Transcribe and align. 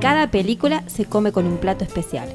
cada 0.00 0.30
película 0.30 0.82
se 0.86 1.04
come 1.04 1.32
con 1.32 1.46
un 1.46 1.58
plato 1.58 1.84
especial. 1.84 2.32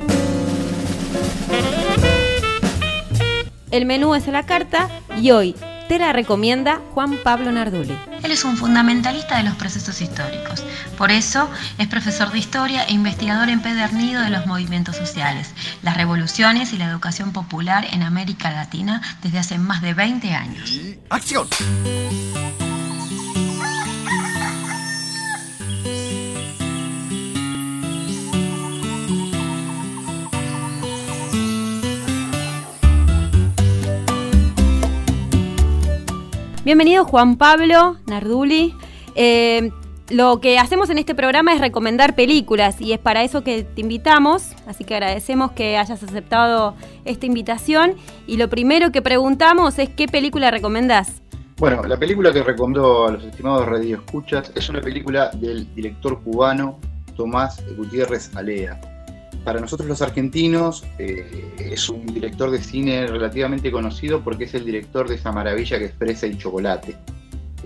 El 3.71 3.85
menú 3.85 4.15
es 4.15 4.27
a 4.27 4.31
la 4.31 4.45
carta 4.45 4.89
y 5.21 5.31
hoy 5.31 5.55
te 5.87 5.99
la 5.99 6.13
recomienda 6.13 6.81
Juan 6.93 7.17
Pablo 7.23 7.51
Narduli. 7.51 7.97
Él 8.23 8.31
es 8.31 8.43
un 8.43 8.57
fundamentalista 8.57 9.37
de 9.37 9.43
los 9.43 9.55
procesos 9.55 10.01
históricos. 10.01 10.63
Por 10.97 11.11
eso 11.11 11.49
es 11.77 11.87
profesor 11.87 12.31
de 12.31 12.39
historia 12.39 12.83
e 12.85 12.93
investigador 12.93 13.49
empedernido 13.49 14.21
de 14.21 14.29
los 14.29 14.47
movimientos 14.47 14.95
sociales, 14.95 15.53
las 15.83 15.97
revoluciones 15.97 16.73
y 16.73 16.77
la 16.77 16.89
educación 16.89 17.33
popular 17.33 17.85
en 17.91 18.01
América 18.01 18.51
Latina 18.51 19.01
desde 19.21 19.39
hace 19.39 19.57
más 19.57 19.81
de 19.81 19.93
20 19.93 20.33
años. 20.33 20.79
¡Acción! 21.09 21.47
Bienvenido 36.65 37.05
Juan 37.05 37.37
Pablo 37.37 37.97
Narduli. 38.07 38.73
Eh, 39.13 39.69
lo 40.09 40.39
que 40.41 40.57
hacemos 40.57 40.89
en 40.89 40.97
este 40.97 41.13
programa 41.13 41.53
es 41.53 41.61
recomendar 41.61 42.15
películas 42.15 42.81
y 42.81 42.91
es 42.91 42.97
para 42.97 43.23
eso 43.23 43.43
que 43.43 43.63
te 43.63 43.81
invitamos, 43.81 44.55
así 44.65 44.83
que 44.83 44.95
agradecemos 44.95 45.51
que 45.51 45.77
hayas 45.77 46.01
aceptado 46.01 46.73
esta 47.05 47.27
invitación 47.27 47.93
y 48.25 48.37
lo 48.37 48.49
primero 48.49 48.91
que 48.91 49.03
preguntamos 49.03 49.77
es 49.77 49.89
qué 49.89 50.07
película 50.07 50.49
recomendás. 50.49 51.21
Bueno, 51.57 51.83
la 51.83 51.97
película 51.97 52.33
que 52.33 52.41
recomiendo 52.41 53.09
a 53.09 53.11
los 53.11 53.23
estimados 53.23 53.67
Radio 53.67 53.97
Escuchas 53.97 54.51
es 54.55 54.67
una 54.67 54.81
película 54.81 55.29
del 55.35 55.71
director 55.75 56.19
cubano 56.23 56.79
Tomás 57.15 57.63
Gutiérrez 57.77 58.35
Alea 58.35 58.81
para 59.45 59.59
nosotros 59.59 59.87
los 59.87 60.01
argentinos 60.01 60.83
eh, 60.97 61.53
es 61.59 61.87
un 61.87 62.07
director 62.07 62.49
de 62.49 62.57
cine 62.57 63.05
relativamente 63.05 63.71
conocido 63.71 64.21
porque 64.21 64.45
es 64.45 64.55
el 64.55 64.65
director 64.65 65.07
de 65.07 65.15
esa 65.15 65.31
maravilla 65.31 65.77
que 65.77 65.85
expresa 65.85 66.25
el 66.25 66.37
chocolate, 66.39 66.95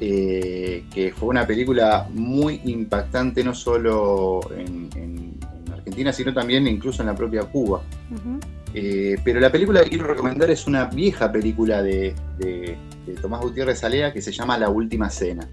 eh, 0.01 0.83
que 0.93 1.13
fue 1.13 1.29
una 1.29 1.47
película 1.47 2.05
muy 2.13 2.59
impactante 2.65 3.45
no 3.45 3.55
solo 3.55 4.41
en, 4.55 5.39
Argentina, 5.71 6.11
sino 6.11 6.33
también 6.33 6.67
incluso 6.67 7.01
en 7.01 7.07
la 7.07 7.15
propia 7.15 7.43
Cuba. 7.43 7.81
Eh, 8.73 9.17
pero 9.23 9.39
la 9.39 9.49
película 9.49 9.81
que 9.81 9.89
quiero 9.91 10.05
recomendar 10.05 10.51
es 10.51 10.67
una 10.67 10.85
vieja 10.85 11.31
película 11.31 11.81
de, 11.81 12.13
de 12.37 12.77
Tomás 13.21 13.39
Gutiérrez 13.39 13.81
Alea 13.85 14.11
que 14.11 14.21
se 14.21 14.33
llama 14.33 14.57
La 14.57 14.69
Última 14.69 15.09
Cena. 15.09 15.47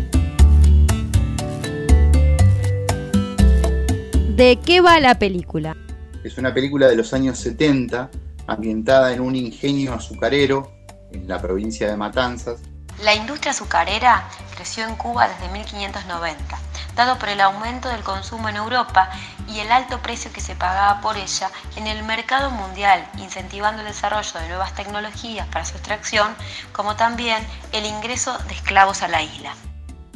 ¿De 4.34 4.58
qué 4.62 4.80
va 4.80 4.98
la 5.00 5.18
película? 5.18 5.76
Es 6.26 6.38
una 6.38 6.52
película 6.52 6.88
de 6.88 6.96
los 6.96 7.14
años 7.14 7.38
70, 7.38 8.10
ambientada 8.48 9.12
en 9.12 9.20
un 9.20 9.36
ingenio 9.36 9.94
azucarero 9.94 10.72
en 11.12 11.28
la 11.28 11.40
provincia 11.40 11.88
de 11.88 11.96
Matanzas. 11.96 12.58
La 13.00 13.14
industria 13.14 13.52
azucarera 13.52 14.28
creció 14.56 14.82
en 14.88 14.96
Cuba 14.96 15.28
desde 15.28 15.52
1590, 15.52 16.58
dado 16.96 17.16
por 17.20 17.28
el 17.28 17.40
aumento 17.40 17.88
del 17.88 18.00
consumo 18.00 18.48
en 18.48 18.56
Europa 18.56 19.08
y 19.46 19.60
el 19.60 19.70
alto 19.70 20.02
precio 20.02 20.32
que 20.32 20.40
se 20.40 20.56
pagaba 20.56 21.00
por 21.00 21.16
ella 21.16 21.48
en 21.76 21.86
el 21.86 22.02
mercado 22.02 22.50
mundial, 22.50 23.06
incentivando 23.18 23.82
el 23.82 23.86
desarrollo 23.86 24.40
de 24.40 24.48
nuevas 24.48 24.74
tecnologías 24.74 25.46
para 25.46 25.64
su 25.64 25.76
extracción, 25.76 26.34
como 26.72 26.96
también 26.96 27.40
el 27.70 27.86
ingreso 27.86 28.36
de 28.48 28.54
esclavos 28.54 29.00
a 29.02 29.06
la 29.06 29.22
isla. 29.22 29.54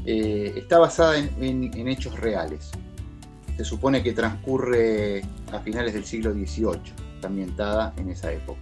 Eh, 0.05 0.55
está 0.57 0.81
basada 0.81 1.19
en 1.19 1.87
hechos 1.87 2.19
reales 2.19 2.73
se 3.61 3.67
supone 3.67 4.03
que 4.03 4.15
transcurre 4.15 5.21
a 5.53 5.59
finales 5.59 5.93
del 5.93 6.07
siglo 6.07 6.33
XVIII, 6.33 6.81
está 7.17 7.29
ambientada 7.29 7.93
en 7.99 8.09
esa 8.09 8.33
época. 8.33 8.59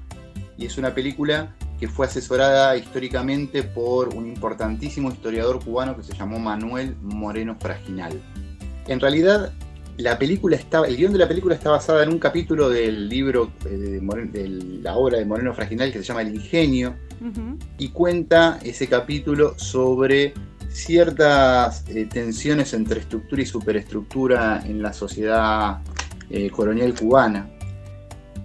Y 0.57 0.67
es 0.67 0.77
una 0.77 0.93
película 0.93 1.55
que 1.79 1.87
fue 1.87 2.07
asesorada 2.07 2.77
históricamente 2.77 3.63
por 3.63 4.13
un 4.13 4.27
importantísimo 4.27 5.09
historiador 5.09 5.65
cubano 5.65 5.97
que 5.97 6.03
se 6.03 6.15
llamó 6.15 6.41
Manuel 6.41 6.97
Moreno 7.01 7.57
Fraginal. 7.61 8.21
En 8.89 8.99
realidad, 8.99 9.53
la 9.99 10.19
película 10.19 10.57
estaba, 10.57 10.89
el 10.89 10.97
guion 10.97 11.13
de 11.13 11.21
la 11.21 11.29
película 11.29 11.55
está 11.55 11.71
basada 11.71 12.03
en 12.03 12.09
un 12.09 12.19
capítulo 12.19 12.69
del 12.69 13.09
libro 13.09 13.53
eh, 13.67 14.01
de, 14.01 14.49
la 14.83 14.97
obra 14.97 15.19
de 15.19 15.27
Moreno 15.27 15.55
Fraginal 15.55 15.93
que 15.93 15.99
se 15.99 16.05
llama 16.07 16.23
El 16.23 16.35
Ingenio 16.35 16.97
y 17.79 17.89
cuenta 17.91 18.59
ese 18.65 18.89
capítulo 18.89 19.57
sobre 19.59 20.35
ciertas 20.71 21.85
eh, 21.89 22.07
tensiones 22.07 22.73
entre 22.75 23.01
estructura 23.01 23.43
y 23.43 23.47
superestructura 23.47 24.63
en 24.65 24.83
la 24.83 24.93
sociedad 24.93 25.79
eh, 26.31 26.51
colonial 26.51 26.95
cubana. 26.95 27.51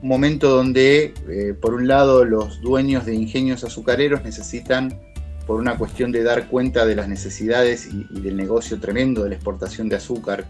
Un 0.02 0.10
momento 0.10 0.50
donde, 0.50 1.14
eh, 1.30 1.54
por 1.60 1.74
un 1.74 1.88
lado, 1.88 2.26
los 2.26 2.62
dueños 2.62 3.06
de 3.06 3.16
ingenios 3.16 3.64
azucareros 3.64 4.24
necesitan, 4.24 5.00
por 5.48 5.60
una 5.60 5.78
cuestión 5.78 6.12
de 6.12 6.24
dar 6.24 6.48
cuenta 6.48 6.86
de 6.86 6.96
las 6.96 7.08
necesidades 7.08 7.90
y, 7.92 8.22
del 8.22 8.38
negocio 8.38 8.80
tremendo 8.80 9.24
de 9.24 9.30
la 9.30 9.36
exportación 9.36 9.90
de 9.90 9.98
azúcar, 9.98 10.46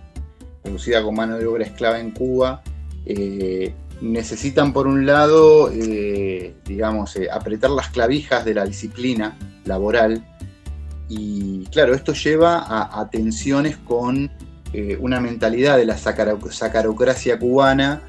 producida 0.62 1.04
con 1.04 1.16
mano 1.16 1.38
de 1.38 1.46
obra 1.46 1.66
esclava 1.66 2.00
en 2.00 2.12
Cuba, 2.12 2.64
necesitan, 4.02 4.72
por 4.72 4.88
un 4.88 5.06
lado, 5.06 5.70
digamos, 5.70 7.18
apretar 7.32 7.72
las 7.72 7.90
clavijas 7.90 8.46
de 8.46 8.54
la 8.54 8.66
disciplina 8.66 9.38
laboral 9.66 10.24
y 11.16 11.66
claro, 11.66 11.94
esto 11.94 12.14
lleva 12.14 12.66
a, 12.68 13.10
tensiones 13.10 13.78
con 13.78 14.32
eh, 14.74 14.98
una 15.00 15.20
mentalidad 15.20 15.78
de 15.78 15.86
la 15.86 15.98
sacarocracia 15.98 17.38
cubana 17.38 18.02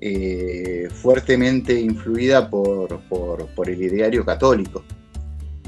eh, 0.00 0.88
fuertemente 0.92 1.80
influida 1.80 2.48
por, 2.48 3.00
el 3.66 3.82
ideario 3.82 4.24
católico. 4.24 4.84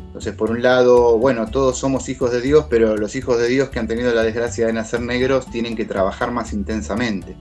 Entonces, 0.07 0.35
por 0.35 0.53
un 0.53 0.63
lado, 0.63 1.19
bueno, 1.19 1.49
todos 1.51 1.77
somos 1.77 2.09
hijos 2.09 2.31
de 2.31 2.41
Dios, 2.41 2.67
pero 2.71 2.97
los 2.97 3.17
hijos 3.17 3.39
de 3.39 3.49
Dios 3.49 3.71
que 3.71 3.81
han 3.81 3.89
tenido 3.89 4.15
la 4.15 4.23
desgracia 4.23 4.67
de 4.67 4.73
nacer 4.73 5.01
negros 5.01 5.51
tienen 5.51 5.75
que 5.75 5.85
trabajar 5.85 6.31
más 6.31 6.53
intensamente. 6.53 7.35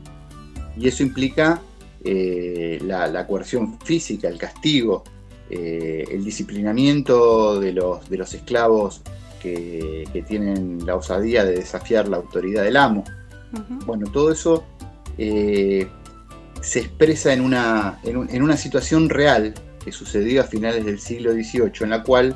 Y 0.75 0.88
eso 0.88 1.03
implica 1.03 1.62
eh, 2.03 2.80
la, 2.81 3.28
coerción 3.28 3.80
física, 3.81 4.28
el 4.28 4.40
castigo, 4.40 5.03
el 5.52 6.24
disciplinamiento 6.24 7.59
de 7.59 7.74
los, 7.74 8.09
de 8.09 8.18
los 8.18 8.34
esclavos 8.34 9.03
que, 9.43 10.23
tienen 10.27 10.85
la 10.85 10.95
osadía 10.95 11.43
de 11.43 11.55
desafiar 11.55 12.07
la 12.07 12.17
autoridad 12.17 12.63
del 12.63 12.77
amo. 12.77 13.03
Bueno, 13.85 14.09
todo 14.11 14.31
eso 14.31 14.63
eh, 15.17 15.87
se 16.61 16.79
expresa 16.79 17.34
en 17.34 17.41
una, 17.41 17.99
en, 18.03 18.41
una 18.41 18.57
situación 18.57 19.09
real 19.09 19.53
que 19.84 19.91
sucedió 19.91 20.41
a 20.41 20.45
finales 20.45 20.85
del 20.85 20.99
siglo 20.99 21.34
XVIII, 21.34 21.72
en 21.81 21.90
la 21.90 22.03
cual 22.03 22.35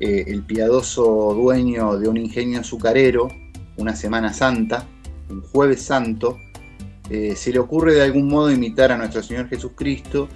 eh, 0.00 0.24
el 0.26 0.42
piadoso 0.42 1.32
dueño 1.34 1.96
de 1.98 2.08
un 2.08 2.16
ingenio 2.16 2.60
azucarero, 2.60 3.28
una 3.76 3.94
Semana 3.96 4.32
Santa, 4.34 4.86
un 5.30 5.40
jueves 5.42 5.80
santo, 5.82 6.38
eh, 7.08 7.34
se 7.36 7.52
le 7.52 7.60
ocurre 7.60 7.94
de 7.94 8.02
algún 8.02 8.28
modo 8.28 8.50
imitar 8.50 8.92
a 8.92 8.98
nuestro 8.98 9.22
Señor 9.22 9.48
Jesucristo 9.48 10.28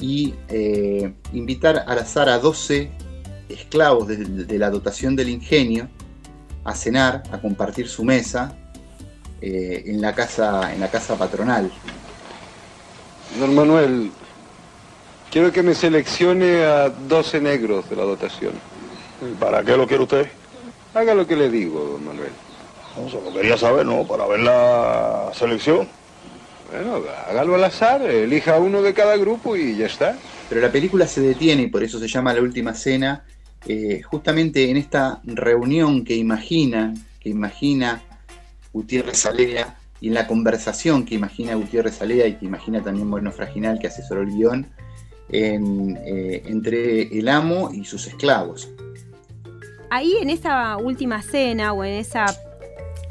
y 0.00 0.34
invitar 1.32 1.84
al 1.86 2.00
azar 2.00 2.28
a 2.28 2.38
12 2.38 2.90
esclavos 3.48 4.08
de, 4.08 4.58
la 4.58 4.70
dotación 4.70 5.16
del 5.16 5.28
ingenio 5.28 5.88
a 6.64 6.74
cenar, 6.74 7.22
a 7.30 7.40
compartir 7.40 7.88
su 7.88 8.04
mesa 8.04 8.56
eh, 9.40 9.84
en, 9.86 10.00
la 10.00 10.14
casa, 10.14 10.72
en 10.72 10.80
la 10.80 10.90
casa 10.90 11.16
patronal. 11.16 11.70
Don 13.38 13.54
Manuel, 13.54 14.12
quiero 15.30 15.50
que 15.52 15.62
me 15.62 15.74
seleccione 15.74 16.64
a 16.64 16.88
12 16.90 17.40
negros 17.40 17.88
de 17.88 17.96
la 17.96 18.04
dotación. 18.04 18.52
¿Para 19.38 19.62
qué 19.62 19.76
lo 19.76 19.86
quiere 19.86 20.02
usted? 20.02 20.26
Haga 20.94 21.14
lo 21.14 21.26
que 21.26 21.36
le 21.36 21.48
digo, 21.48 21.80
don 21.80 22.04
Manuel. 22.04 22.32
No, 22.96 23.08
solo 23.08 23.32
quería 23.32 23.56
saber, 23.56 23.86
¿no? 23.86 24.06
Para 24.06 24.26
ver 24.26 24.40
la 24.40 25.30
selección. 25.34 25.88
Bueno, 26.70 27.02
hágalo 27.28 27.54
al 27.54 27.64
azar, 27.64 28.02
elija 28.02 28.58
uno 28.58 28.82
de 28.82 28.94
cada 28.94 29.16
grupo 29.16 29.56
y 29.56 29.76
ya 29.76 29.86
está. 29.86 30.16
Pero 30.52 30.66
la 30.66 30.70
película 30.70 31.06
se 31.06 31.22
detiene 31.22 31.62
y 31.62 31.66
por 31.68 31.82
eso 31.82 31.98
se 31.98 32.06
llama 32.06 32.34
La 32.34 32.42
Última 32.42 32.74
Cena 32.74 33.24
eh, 33.66 34.02
justamente 34.02 34.68
en 34.68 34.76
esta 34.76 35.22
reunión 35.24 36.04
que 36.04 36.14
imagina, 36.14 36.92
que 37.20 37.30
imagina 37.30 38.02
Gutiérrez 38.70 39.24
Alea 39.24 39.78
y 39.98 40.08
en 40.08 40.14
la 40.14 40.26
conversación 40.26 41.06
que 41.06 41.14
imagina 41.14 41.54
Gutiérrez 41.54 42.02
Alea 42.02 42.26
y 42.26 42.34
que 42.34 42.44
imagina 42.44 42.82
también 42.82 43.10
Bueno 43.10 43.32
Fraginal, 43.32 43.78
que 43.78 43.86
asesoró 43.86 44.20
el 44.20 44.28
guion, 44.28 44.66
eh, 45.30 46.42
entre 46.44 47.18
el 47.18 47.30
amo 47.30 47.70
y 47.72 47.86
sus 47.86 48.06
esclavos. 48.06 48.68
Ahí 49.88 50.16
en 50.20 50.28
esa 50.28 50.76
última 50.76 51.22
cena 51.22 51.72
o 51.72 51.82
en 51.82 51.94
esa 51.94 52.26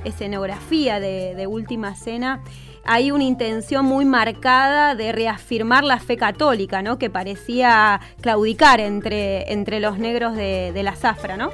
escenografía 0.03 0.99
de, 0.99 1.47
última 1.47 1.95
cena, 1.95 2.43
hay 2.85 3.11
una 3.11 3.23
intención 3.23 3.85
muy 3.85 4.05
marcada 4.05 4.95
de 4.95 5.11
reafirmar 5.11 5.83
la 5.83 5.99
fe 5.99 6.17
católica, 6.17 6.81
¿no? 6.81 6.97
Que 6.97 7.09
parecía 7.09 8.01
claudicar 8.21 8.79
entre, 8.79 9.51
entre 9.51 9.79
los 9.79 9.99
negros 9.99 10.35
de, 10.35 10.81
la 10.81 10.95
zafra, 10.95 11.37
¿no? 11.37 11.51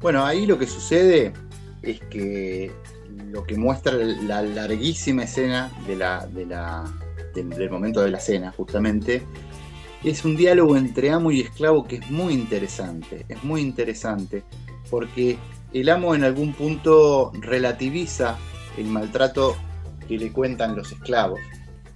Bueno, 0.00 0.24
ahí 0.24 0.46
lo 0.46 0.58
que 0.58 0.66
sucede 0.66 1.32
es 1.82 2.00
que 2.00 2.72
lo 3.30 3.44
que 3.44 3.56
muestra 3.56 3.92
la 3.92 4.42
larguísima 4.42 5.24
escena 5.24 5.70
de 5.86 5.96
la, 5.96 6.26
del, 7.34 7.70
momento 7.70 8.00
de 8.00 8.10
la 8.10 8.20
cena, 8.20 8.52
justamente, 8.56 9.22
es 10.02 10.24
un 10.24 10.36
diálogo 10.36 10.76
entre 10.76 11.10
amo 11.10 11.30
y 11.30 11.40
esclavo 11.40 11.86
que 11.86 11.96
es 11.96 12.10
muy 12.10 12.32
interesante, 12.32 13.26
es 13.28 13.44
muy 13.44 13.60
interesante, 13.60 14.44
porque 14.88 15.36
el 15.74 15.90
amo 15.90 16.14
en 16.14 16.24
algún 16.24 16.54
punto 16.54 17.32
relativiza 17.34 18.38
el 18.78 18.86
maltrato 18.86 19.56
que 20.08 20.18
le 20.18 20.32
cuentan 20.32 20.74
los 20.74 20.90
esclavos. 20.90 21.38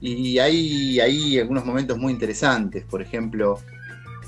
Y 0.01 0.39
hay, 0.41 0.99
hay 0.99 1.39
algunos 1.39 1.65
momentos 1.65 1.97
muy 1.97 2.13
interesantes, 2.13 2.85
por 2.85 3.01
ejemplo, 3.01 3.61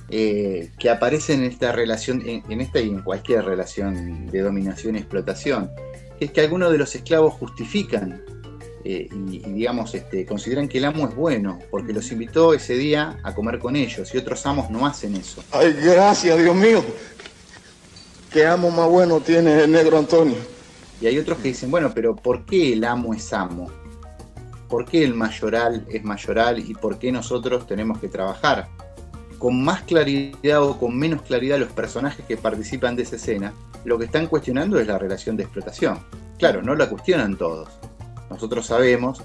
eh, 0.08 0.70
que 0.78 0.88
aparecen 0.88 1.40
en 1.40 1.50
esta 1.50 1.72
relación, 1.72 2.22
en, 2.24 2.60
esta 2.60 2.78
y 2.80 2.90
en 2.90 3.02
cualquier 3.02 3.44
relación 3.44 4.26
de 4.28 4.40
dominación 4.40 4.94
y 4.94 4.98
explotación, 4.98 5.70
es 6.20 6.30
que 6.30 6.42
algunos 6.42 6.70
de 6.70 6.78
los 6.78 6.94
esclavos 6.94 7.34
justifican 7.34 8.22
eh, 8.84 9.08
y, 9.10 9.38
digamos, 9.38 9.94
este, 9.94 10.24
consideran 10.26 10.68
que 10.68 10.78
el 10.78 10.84
amo 10.84 11.08
es 11.08 11.16
bueno, 11.16 11.58
porque 11.70 11.92
los 11.92 12.12
invitó 12.12 12.54
ese 12.54 12.74
día 12.74 13.18
a 13.24 13.34
comer 13.34 13.58
con 13.58 13.74
ellos, 13.74 14.14
y 14.14 14.18
otros 14.18 14.46
amos 14.46 14.70
no 14.70 14.86
hacen 14.86 15.16
eso. 15.16 15.42
Ay, 15.50 15.74
gracias, 15.82 16.38
Dios 16.38 16.54
mío. 16.54 16.84
¿Qué 18.30 18.46
amo 18.46 18.70
más 18.70 18.88
bueno 18.88 19.20
tiene 19.20 19.64
el 19.64 19.72
negro 19.72 19.98
Antonio? 19.98 20.53
Y 21.04 21.06
hay 21.06 21.18
otros 21.18 21.36
que 21.36 21.48
dicen, 21.48 21.70
bueno, 21.70 21.92
pero 21.94 22.16
¿por 22.16 22.46
qué 22.46 22.72
el 22.72 22.82
amo 22.82 23.12
es 23.12 23.30
amo? 23.34 23.70
¿Por 24.70 24.86
qué 24.86 25.04
el 25.04 25.12
mayoral 25.12 25.84
es 25.90 26.02
mayoral 26.02 26.58
y 26.58 26.72
por 26.72 26.98
qué 26.98 27.12
nosotros 27.12 27.66
tenemos 27.66 27.98
que 27.98 28.08
trabajar? 28.08 28.68
Con 29.38 29.62
más 29.62 29.82
claridad 29.82 30.62
o 30.62 30.78
con 30.78 30.96
menos 30.98 31.20
claridad 31.20 31.58
los 31.58 31.70
personajes 31.72 32.24
que 32.24 32.38
participan 32.38 32.96
de 32.96 33.02
esa 33.02 33.16
escena, 33.16 33.52
lo 33.84 33.98
que 33.98 34.06
están 34.06 34.28
cuestionando 34.28 34.80
es 34.80 34.86
la 34.86 34.96
relación 34.98 35.36
de 35.36 35.42
explotación. 35.42 35.98
Claro, 36.38 36.62
no 36.62 36.74
la 36.74 36.88
cuestionan 36.88 37.36
todos. 37.36 37.68
Nosotros 38.30 38.64
sabemos 38.64 39.22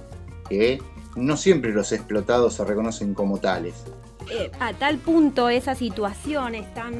que 0.50 0.82
no 1.16 1.38
siempre 1.38 1.72
los 1.72 1.94
explotados 1.94 2.56
se 2.56 2.66
reconocen 2.66 3.14
como 3.14 3.38
tales. 3.38 3.86
Eh, 4.30 4.52
a 4.60 4.74
tal 4.74 4.98
punto 4.98 5.48
esa 5.48 5.76
situación 5.76 6.56
es 6.56 6.74
tan 6.74 6.94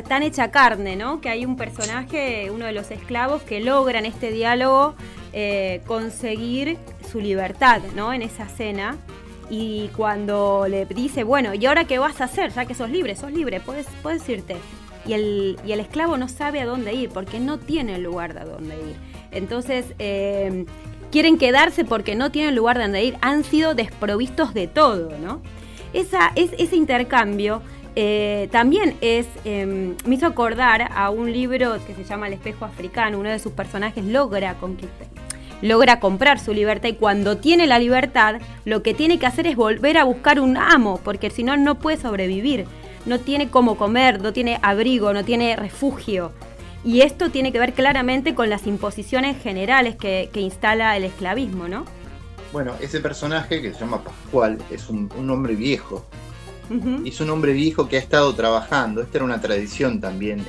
tan 0.00 0.22
hecha 0.22 0.50
carne, 0.50 0.96
¿no? 0.96 1.20
Que 1.20 1.28
hay 1.28 1.44
un 1.44 1.56
personaje, 1.56 2.50
uno 2.50 2.64
de 2.64 2.72
los 2.72 2.90
esclavos, 2.90 3.42
que 3.42 3.60
logra 3.60 3.98
en 3.98 4.06
este 4.06 4.30
diálogo 4.30 4.94
eh, 5.34 5.82
conseguir 5.86 6.78
su 7.10 7.20
libertad, 7.20 7.82
¿no? 7.94 8.12
En 8.12 8.22
esa 8.22 8.48
cena. 8.48 8.96
Y 9.50 9.90
cuando 9.96 10.66
le 10.68 10.86
dice, 10.86 11.24
bueno, 11.24 11.52
¿y 11.52 11.66
ahora 11.66 11.84
qué 11.84 11.98
vas 11.98 12.22
a 12.22 12.24
hacer? 12.24 12.52
Ya 12.52 12.64
que 12.64 12.74
sos 12.74 12.88
libre, 12.88 13.14
sos 13.16 13.32
libre, 13.32 13.60
puedes, 13.60 13.86
puedes 14.02 14.26
irte. 14.28 14.56
Y 15.04 15.12
el, 15.12 15.58
y 15.66 15.72
el 15.72 15.80
esclavo 15.80 16.16
no 16.16 16.28
sabe 16.28 16.60
a 16.60 16.64
dónde 16.64 16.94
ir, 16.94 17.10
porque 17.10 17.38
no 17.38 17.58
tiene 17.58 17.98
lugar 17.98 18.32
de 18.32 18.50
dónde 18.50 18.76
ir. 18.76 18.96
Entonces, 19.30 19.86
eh, 19.98 20.64
quieren 21.10 21.38
quedarse 21.38 21.84
porque 21.84 22.14
no 22.14 22.30
tienen 22.32 22.56
lugar 22.56 22.78
de 22.78 22.84
dónde 22.84 23.04
ir. 23.04 23.16
Han 23.20 23.44
sido 23.44 23.74
desprovistos 23.74 24.54
de 24.54 24.68
todo, 24.68 25.18
¿no? 25.18 25.42
Esa, 25.92 26.32
es, 26.34 26.52
ese 26.58 26.76
intercambio 26.76 27.62
eh, 27.94 28.48
también 28.50 28.96
em, 29.02 29.94
me 30.06 30.14
hizo 30.14 30.26
acordar 30.26 30.90
a 30.94 31.10
un 31.10 31.30
libro 31.30 31.76
que 31.86 31.94
se 31.94 32.04
llama 32.04 32.26
El 32.26 32.34
espejo 32.34 32.64
africano. 32.64 33.18
Uno 33.18 33.28
de 33.28 33.38
sus 33.38 33.52
personajes 33.52 34.04
logra 34.04 34.54
conquistar, 34.54 35.08
logra 35.60 36.00
comprar 36.00 36.38
su 36.38 36.54
libertad 36.54 36.88
y 36.88 36.94
cuando 36.94 37.36
tiene 37.36 37.66
la 37.66 37.78
libertad, 37.78 38.36
lo 38.64 38.82
que 38.82 38.94
tiene 38.94 39.18
que 39.18 39.26
hacer 39.26 39.46
es 39.46 39.56
volver 39.56 39.98
a 39.98 40.04
buscar 40.04 40.40
un 40.40 40.56
amo, 40.56 41.00
porque 41.04 41.30
si 41.30 41.42
no, 41.42 41.56
no 41.56 41.78
puede 41.78 41.98
sobrevivir. 41.98 42.66
No 43.04 43.18
tiene 43.18 43.50
cómo 43.50 43.76
comer, 43.76 44.22
no 44.22 44.32
tiene 44.32 44.58
abrigo, 44.62 45.12
no 45.12 45.24
tiene 45.24 45.56
refugio. 45.56 46.32
Y 46.84 47.00
esto 47.00 47.30
tiene 47.30 47.52
que 47.52 47.58
ver 47.58 47.74
claramente 47.74 48.34
con 48.34 48.48
las 48.48 48.66
imposiciones 48.66 49.40
generales 49.42 49.96
que, 49.96 50.30
instala 50.34 50.96
el 50.96 51.04
esclavismo, 51.04 51.68
¿no? 51.68 51.84
Bueno, 52.52 52.74
ese 52.80 53.00
personaje 53.00 53.60
que 53.60 53.72
se 53.72 53.80
llama 53.80 54.02
Pascual 54.02 54.58
es 54.70 54.88
un 54.88 55.30
hombre 55.30 55.54
viejo, 55.54 56.04
y 57.04 57.08
es 57.08 57.20
un 57.20 57.30
hombre 57.30 57.52
viejo 57.52 57.88
que 57.88 57.96
ha 57.96 58.00
estado 58.00 58.34
trabajando. 58.34 59.02
Esta 59.02 59.18
era 59.18 59.24
una 59.24 59.40
tradición 59.40 60.00
también 60.00 60.44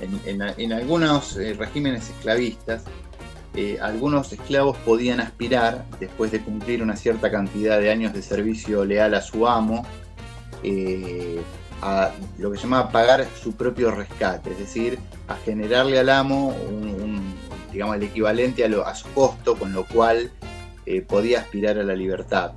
en, 0.00 0.72
algunos 0.72 1.36
eh, 1.36 1.54
regímenes 1.54 2.10
esclavistas. 2.10 2.84
Eh, 3.54 3.78
algunos 3.80 4.32
esclavos 4.32 4.76
podían 4.78 5.20
aspirar, 5.20 5.84
después 5.98 6.30
de 6.30 6.40
cumplir 6.40 6.82
una 6.82 6.96
cierta 6.96 7.30
cantidad 7.30 7.80
de 7.80 7.90
años 7.90 8.12
de 8.12 8.22
servicio 8.22 8.84
leal 8.84 9.14
a 9.14 9.22
su 9.22 9.48
amo, 9.48 9.84
eh, 10.62 11.40
a 11.82 12.12
lo 12.38 12.52
que 12.52 12.58
se 12.58 12.64
llamaba 12.64 12.92
pagar 12.92 13.26
su 13.42 13.54
propio 13.54 13.90
rescate, 13.90 14.52
es 14.52 14.58
decir, 14.58 14.98
a 15.26 15.34
generarle 15.36 15.98
al 15.98 16.10
amo 16.10 16.54
digamos, 17.72 17.96
el 17.96 18.02
equivalente 18.02 18.64
a, 18.64 18.88
a, 18.88 18.94
su 18.94 19.08
costo, 19.12 19.56
con 19.56 19.72
lo 19.72 19.84
cual 19.84 20.30
podía 21.06 21.40
aspirar 21.40 21.78
a 21.78 21.84
la 21.84 21.94
libertad. 21.94 22.52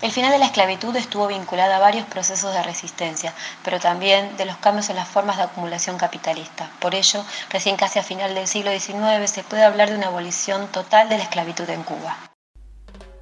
El 0.00 0.12
final 0.12 0.30
de 0.30 0.38
la 0.38 0.46
esclavitud 0.46 0.94
estuvo 0.94 1.26
vinculado 1.26 1.74
a 1.74 1.80
varios 1.80 2.06
procesos 2.06 2.54
de 2.54 2.62
resistencia, 2.62 3.34
pero 3.64 3.80
también 3.80 4.36
de 4.36 4.44
los 4.44 4.56
cambios 4.58 4.90
en 4.90 4.96
las 4.96 5.08
formas 5.08 5.38
de 5.38 5.42
acumulación 5.42 5.98
capitalista. 5.98 6.70
Por 6.80 6.94
ello, 6.94 7.24
recién 7.50 7.74
casi 7.76 7.98
a 7.98 8.04
final 8.04 8.32
del 8.32 8.46
siglo 8.46 8.70
XIX 8.70 9.28
se 9.28 9.42
puede 9.42 9.64
hablar 9.64 9.90
de 9.90 9.96
una 9.96 10.06
abolición 10.06 10.68
total 10.70 11.08
de 11.08 11.18
la 11.18 11.24
esclavitud 11.24 11.68
en 11.68 11.82
Cuba. 11.82 12.16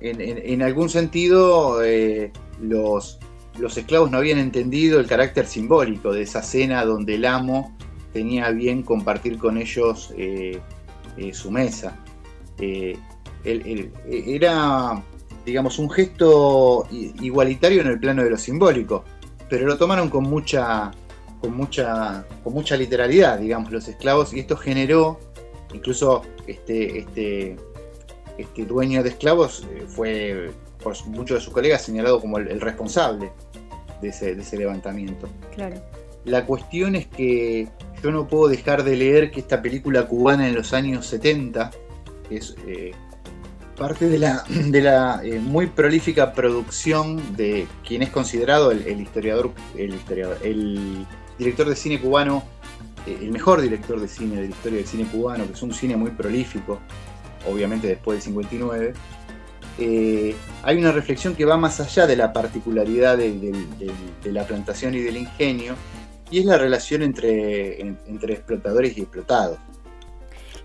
En, 0.00 0.62
algún 0.62 0.90
sentido, 0.90 1.82
eh, 1.82 2.30
los, 2.60 3.18
esclavos 3.74 4.10
no 4.10 4.18
habían 4.18 4.38
entendido 4.38 5.00
el 5.00 5.06
carácter 5.06 5.46
simbólico 5.46 6.12
de 6.12 6.20
esa 6.22 6.42
cena 6.42 6.84
donde 6.84 7.14
el 7.14 7.24
amo 7.24 7.74
tenía 8.12 8.50
bien 8.50 8.82
compartir 8.82 9.38
con 9.38 9.56
ellos 9.56 10.12
eh, 10.18 10.60
eh, 11.16 11.32
su 11.32 11.50
mesa. 11.50 11.96
era 13.42 15.02
digamos, 15.46 15.78
un 15.78 15.88
gesto 15.88 16.88
igualitario 16.90 17.80
en 17.80 17.86
el 17.86 18.00
plano 18.00 18.24
de 18.24 18.30
lo 18.30 18.36
simbólico, 18.36 19.04
pero 19.48 19.64
lo 19.64 19.78
tomaron 19.78 20.10
con 20.10 20.24
mucha, 20.24 20.90
con 21.40 21.56
mucha, 21.56 22.26
con 22.42 22.52
mucha 22.52 22.76
literalidad, 22.76 23.38
digamos, 23.38 23.70
los 23.70 23.86
esclavos, 23.86 24.34
y 24.34 24.40
esto 24.40 24.56
generó, 24.56 25.20
incluso 25.72 26.22
este, 26.48 26.98
este, 26.98 27.56
este 28.36 28.64
dueño 28.64 29.04
de 29.04 29.10
esclavos 29.10 29.64
eh, 29.70 29.84
fue 29.86 30.50
por 30.82 30.94
muchos 31.06 31.38
de 31.38 31.44
sus 31.44 31.54
colegas 31.54 31.82
señalado 31.82 32.20
como 32.20 32.38
el, 32.38 32.60
responsable 32.60 33.30
de 34.02 34.08
ese, 34.08 34.56
levantamiento. 34.56 35.28
Claro. 35.54 35.76
La 36.24 36.44
cuestión 36.44 36.96
es 36.96 37.06
que 37.06 37.68
yo 38.02 38.10
no 38.10 38.26
puedo 38.26 38.48
dejar 38.48 38.82
de 38.82 38.96
leer 38.96 39.30
que 39.30 39.38
esta 39.38 39.62
película 39.62 40.08
cubana 40.08 40.48
en 40.48 40.56
los 40.56 40.72
años 40.72 41.06
70, 41.06 41.70
que 42.28 42.36
es 42.36 42.56
eh, 42.66 42.90
parte 43.76 44.08
de 44.08 44.18
la, 44.18 44.44
de 44.48 44.80
la 44.80 45.20
eh, 45.22 45.38
muy 45.38 45.66
prolífica 45.66 46.32
producción 46.32 47.36
de 47.36 47.68
quien 47.86 48.02
es 48.02 48.10
considerado 48.10 48.72
el, 48.72 49.00
historiador, 49.00 49.52
el 49.76 49.94
historiador, 49.94 50.38
el 50.42 51.06
director 51.38 51.68
de 51.68 51.76
cine 51.76 52.00
cubano, 52.00 52.42
eh, 53.06 53.18
el 53.20 53.30
mejor 53.30 53.60
director 53.60 54.00
de 54.00 54.08
cine 54.08 54.36
de 54.36 54.42
la 54.42 54.48
historia 54.48 54.78
del 54.78 54.86
cine 54.86 55.04
cubano, 55.04 55.46
que 55.46 55.52
es 55.52 55.62
un 55.62 55.72
cine 55.72 55.96
muy 55.96 56.10
prolífico, 56.10 56.80
obviamente 57.48 57.86
después 57.86 58.16
del 58.16 58.22
59. 58.22 58.94
Eh, 59.78 60.34
hay 60.62 60.76
una 60.78 60.90
reflexión 60.90 61.34
que 61.34 61.44
va 61.44 61.58
más 61.58 61.78
allá 61.80 62.06
de 62.06 62.16
la 62.16 62.32
particularidad 62.32 63.18
de, 63.18 63.54
la 64.24 64.46
plantación 64.46 64.94
y 64.94 65.00
del 65.00 65.18
ingenio, 65.18 65.76
y 66.30 66.40
es 66.40 66.44
la 66.44 66.58
relación 66.58 67.02
entre, 67.02 67.80
entre 67.80 68.32
explotadores 68.32 68.96
y 68.98 69.02
explotados 69.02 69.58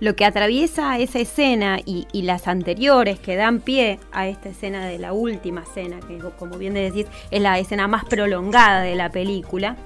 lo 0.01 0.15
que 0.15 0.25
atraviesa 0.25 0.97
esa 0.97 1.19
escena 1.19 1.79
y, 1.85 2.05
las 2.23 2.47
anteriores 2.47 3.19
que 3.19 3.35
dan 3.35 3.59
pie 3.59 3.99
a 4.11 4.27
esta 4.27 4.49
escena 4.49 4.87
de 4.87 4.97
la 4.97 5.13
última 5.13 5.61
escena, 5.61 5.99
que 5.99 6.17
como 6.39 6.57
bien 6.57 6.73
decís 6.73 7.05
es 7.29 7.41
la 7.41 7.59
escena 7.59 7.87
más 7.87 8.03
prolongada 8.05 8.81
de 8.81 8.95
la 8.95 9.09
película, 9.11 9.77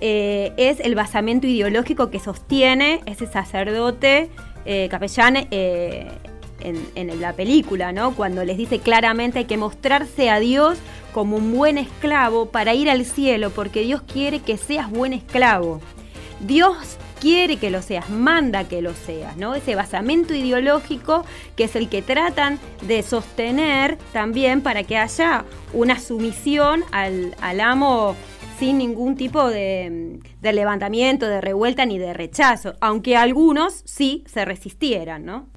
eh, 0.00 0.52
es 0.56 0.80
el 0.80 0.94
basamento 0.94 1.46
ideológico 1.46 2.10
que 2.10 2.18
sostiene 2.18 3.00
ese 3.04 3.26
sacerdote 3.26 4.30
eh, 4.64 4.88
capellán 4.90 5.36
eh, 5.50 6.10
en, 6.60 7.20
la 7.20 7.34
película, 7.34 7.92
¿no? 7.92 8.14
Cuando 8.14 8.44
les 8.44 8.56
dice 8.56 8.78
claramente 8.78 9.40
hay 9.40 9.44
que 9.44 9.58
mostrarse 9.58 10.30
a 10.30 10.40
Dios 10.40 10.78
como 11.12 11.36
un 11.36 11.52
buen 11.52 11.76
esclavo 11.76 12.46
para 12.46 12.72
ir 12.72 12.88
al 12.88 13.04
cielo, 13.04 13.50
porque 13.50 13.82
Dios 13.82 14.00
quiere 14.00 14.40
que 14.40 14.56
seas 14.56 14.90
buen 14.90 15.12
esclavo. 15.12 15.80
Dios 16.40 16.96
quiere 17.20 17.56
que 17.56 17.70
lo 17.70 17.82
seas, 17.82 18.08
manda 18.10 18.68
que 18.68 18.82
lo 18.82 18.94
seas, 18.94 19.36
¿no? 19.36 19.54
Ese 19.54 19.74
basamento 19.74 20.34
ideológico 20.34 21.24
que 21.56 21.64
es 21.64 21.76
el 21.76 21.88
que 21.88 22.02
tratan 22.02 22.58
de 22.86 23.02
sostener 23.02 23.98
también 24.12 24.60
para 24.60 24.84
que 24.84 24.96
haya 24.96 25.44
una 25.72 25.98
sumisión 25.98 26.84
al, 26.92 27.34
amo 27.60 28.16
sin 28.58 28.78
ningún 28.78 29.16
tipo 29.16 29.48
de, 29.48 30.18
levantamiento, 30.42 31.26
de 31.26 31.40
revuelta 31.40 31.86
ni 31.86 31.98
de 31.98 32.12
rechazo, 32.12 32.74
aunque 32.80 33.16
algunos 33.16 33.82
sí 33.84 34.24
se 34.26 34.44
resistieran, 34.44 35.24
¿no? 35.24 35.48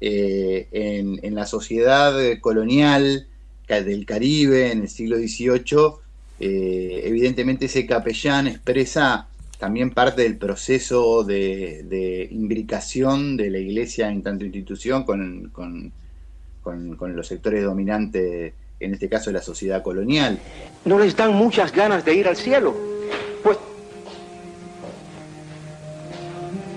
Eh, 0.00 0.68
en, 0.72 1.34
la 1.34 1.46
sociedad 1.46 2.14
colonial 2.40 3.26
del 3.68 4.04
Caribe 4.04 4.72
en 4.72 4.82
el 4.82 4.88
siglo 4.88 5.16
XVIII, 5.16 6.04
eh, 6.40 7.02
evidentemente 7.04 7.66
ese 7.66 7.86
capellán 7.86 8.46
expresa 8.46 9.28
también 9.64 9.92
parte 9.92 10.20
del 10.20 10.36
proceso 10.36 11.24
de, 11.24 12.28
imbricación 12.30 13.34
de 13.38 13.48
la 13.48 13.56
iglesia 13.56 14.10
en 14.10 14.22
tanto 14.22 14.44
institución 14.44 15.04
con, 15.04 15.50
con, 15.54 17.16
los 17.16 17.26
sectores 17.26 17.64
dominantes, 17.64 18.52
en 18.78 18.92
este 18.92 19.08
caso 19.08 19.30
de 19.30 19.38
la 19.38 19.42
sociedad 19.42 19.82
colonial. 19.82 20.38
No 20.84 20.98
les 20.98 21.16
dan 21.16 21.32
muchas 21.32 21.72
ganas 21.72 22.04
de 22.04 22.14
ir 22.14 22.28
al 22.28 22.36
cielo, 22.36 22.76
pues 23.42 23.56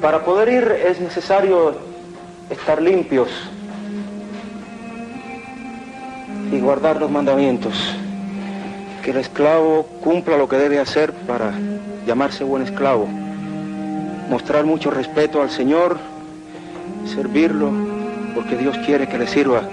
para 0.02 0.24
poder 0.24 0.48
ir 0.48 0.72
es 0.88 1.02
necesario 1.02 1.76
estar 2.50 2.82
limpios 2.82 3.28
y 6.54 6.58
guardar 6.62 7.02
los 7.02 7.12
mandamientos. 7.12 7.74
Que 9.04 9.12
el 9.12 9.18
esclavo 9.18 9.84
cumpla 10.02 10.38
lo 10.38 10.48
que 10.48 10.56
debe 10.56 10.80
hacer 10.80 11.12
para 11.12 11.52
llamarse 12.08 12.46
buen 12.46 12.64
esclavo, 12.64 13.06
mostrar 14.30 14.66
mucho 14.66 14.90
respeto 14.90 15.42
al 15.42 15.50
Señor, 15.50 15.98
servirlo, 17.06 17.70
porque 18.34 18.56
Dios 18.56 18.78
quiere 18.86 19.08
que 19.10 19.18
le 19.18 19.28
sirva, 19.28 19.64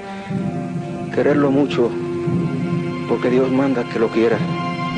quererlo 1.14 1.52
mucho, 1.52 1.90
porque 3.08 3.30
Dios 3.30 3.50
manda 3.52 3.84
que 3.84 4.00
lo 4.00 4.08
quiera. 4.08 4.36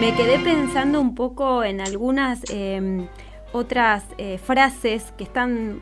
Me 0.01 0.15
quedé 0.15 0.39
pensando 0.39 0.99
un 0.99 1.15
poco 1.15 1.63
en 1.63 1.83
algunas 1.83 2.41
em, 2.51 3.07
otras 3.53 4.05
eh, 4.17 4.39
frases 4.39 5.13
que 5.19 5.25
están, 5.25 5.81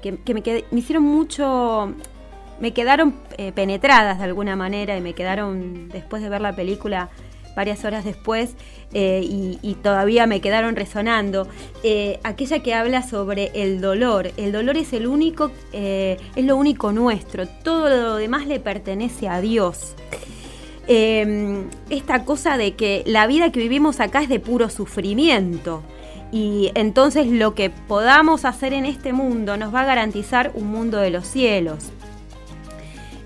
que, 0.00 0.12
me, 0.12 0.42
me, 0.70 0.78
hicieron 0.78 1.04
mucho, 1.04 1.92
me 2.58 2.72
quedaron 2.72 3.16
eh, 3.36 3.52
penetradas 3.52 4.16
de 4.18 4.24
alguna 4.24 4.56
manera 4.56 4.96
y 4.96 5.02
me 5.02 5.12
quedaron, 5.12 5.90
después 5.90 6.22
de 6.22 6.30
ver 6.30 6.40
la 6.40 6.56
película, 6.56 7.10
varias 7.56 7.84
horas 7.84 8.04
después 8.04 8.54
eh, 8.92 9.20
y, 9.24 9.74
todavía 9.82 10.26
me 10.26 10.40
quedaron 10.40 10.76
resonando. 10.76 11.48
Eh, 11.82 12.20
aquella 12.22 12.60
que 12.62 12.74
habla 12.74 13.02
sobre 13.02 13.50
el 13.54 13.80
dolor. 13.80 14.30
El 14.36 14.52
dolor 14.52 14.76
es 14.76 14.92
el 14.92 15.06
único, 15.08 15.50
eh, 15.72 16.18
es 16.36 16.44
lo 16.44 16.56
único 16.56 16.92
nuestro. 16.92 17.48
Todo 17.48 17.88
lo 17.88 18.16
demás 18.16 18.46
le 18.46 18.60
pertenece 18.60 19.28
a 19.28 19.40
Dios. 19.40 19.96
esta 20.86 22.24
cosa 22.24 22.56
de 22.56 22.74
que 22.74 23.02
la 23.06 23.26
vida 23.26 23.50
que 23.50 23.58
vivimos 23.58 23.98
acá 23.98 24.22
es 24.22 24.28
de 24.28 24.38
puro 24.38 24.68
sufrimiento. 24.68 25.82
Y 26.30 26.70
entonces 26.74 27.26
lo 27.26 27.54
que 27.54 27.70
podamos 27.70 28.44
hacer 28.44 28.72
en 28.72 28.84
este 28.84 29.12
mundo 29.12 29.56
nos 29.56 29.74
va 29.74 29.80
a 29.80 29.84
garantizar 29.84 30.52
un 30.54 30.68
mundo 30.68 30.98
de 30.98 31.10
los 31.10 31.26
cielos. 31.26 31.90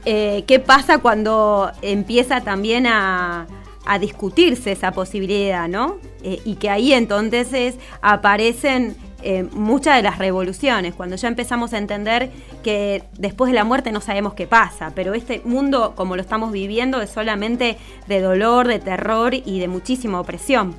¿Qué 0.04 0.62
pasa 0.64 0.98
cuando 0.98 1.70
empieza 1.82 2.40
también 2.40 2.86
a, 2.86 3.46
a 3.90 3.98
discutirse 3.98 4.70
esa 4.70 4.92
posibilidad, 4.92 5.66
¿no? 5.66 5.98
Eh, 6.22 6.40
y 6.44 6.54
que 6.54 6.70
ahí 6.70 6.92
entonces 6.92 7.74
aparecen 8.00 8.94
eh, 9.20 9.42
muchas 9.50 9.96
de 9.96 10.02
las 10.02 10.18
revoluciones, 10.18 10.94
cuando 10.94 11.16
ya 11.16 11.26
empezamos 11.26 11.72
a 11.72 11.78
entender 11.78 12.30
que 12.62 13.02
después 13.18 13.50
de 13.50 13.56
la 13.56 13.64
muerte 13.64 13.90
no 13.90 14.00
sabemos 14.00 14.34
qué 14.34 14.46
pasa, 14.46 14.92
pero 14.94 15.12
este 15.12 15.42
mundo 15.44 15.94
como 15.96 16.14
lo 16.14 16.22
estamos 16.22 16.52
viviendo 16.52 17.02
es 17.02 17.10
solamente 17.10 17.78
de 18.06 18.20
dolor, 18.20 18.68
de 18.68 18.78
terror 18.78 19.34
y 19.34 19.58
de 19.58 19.66
muchísima 19.66 20.20
opresión. 20.20 20.76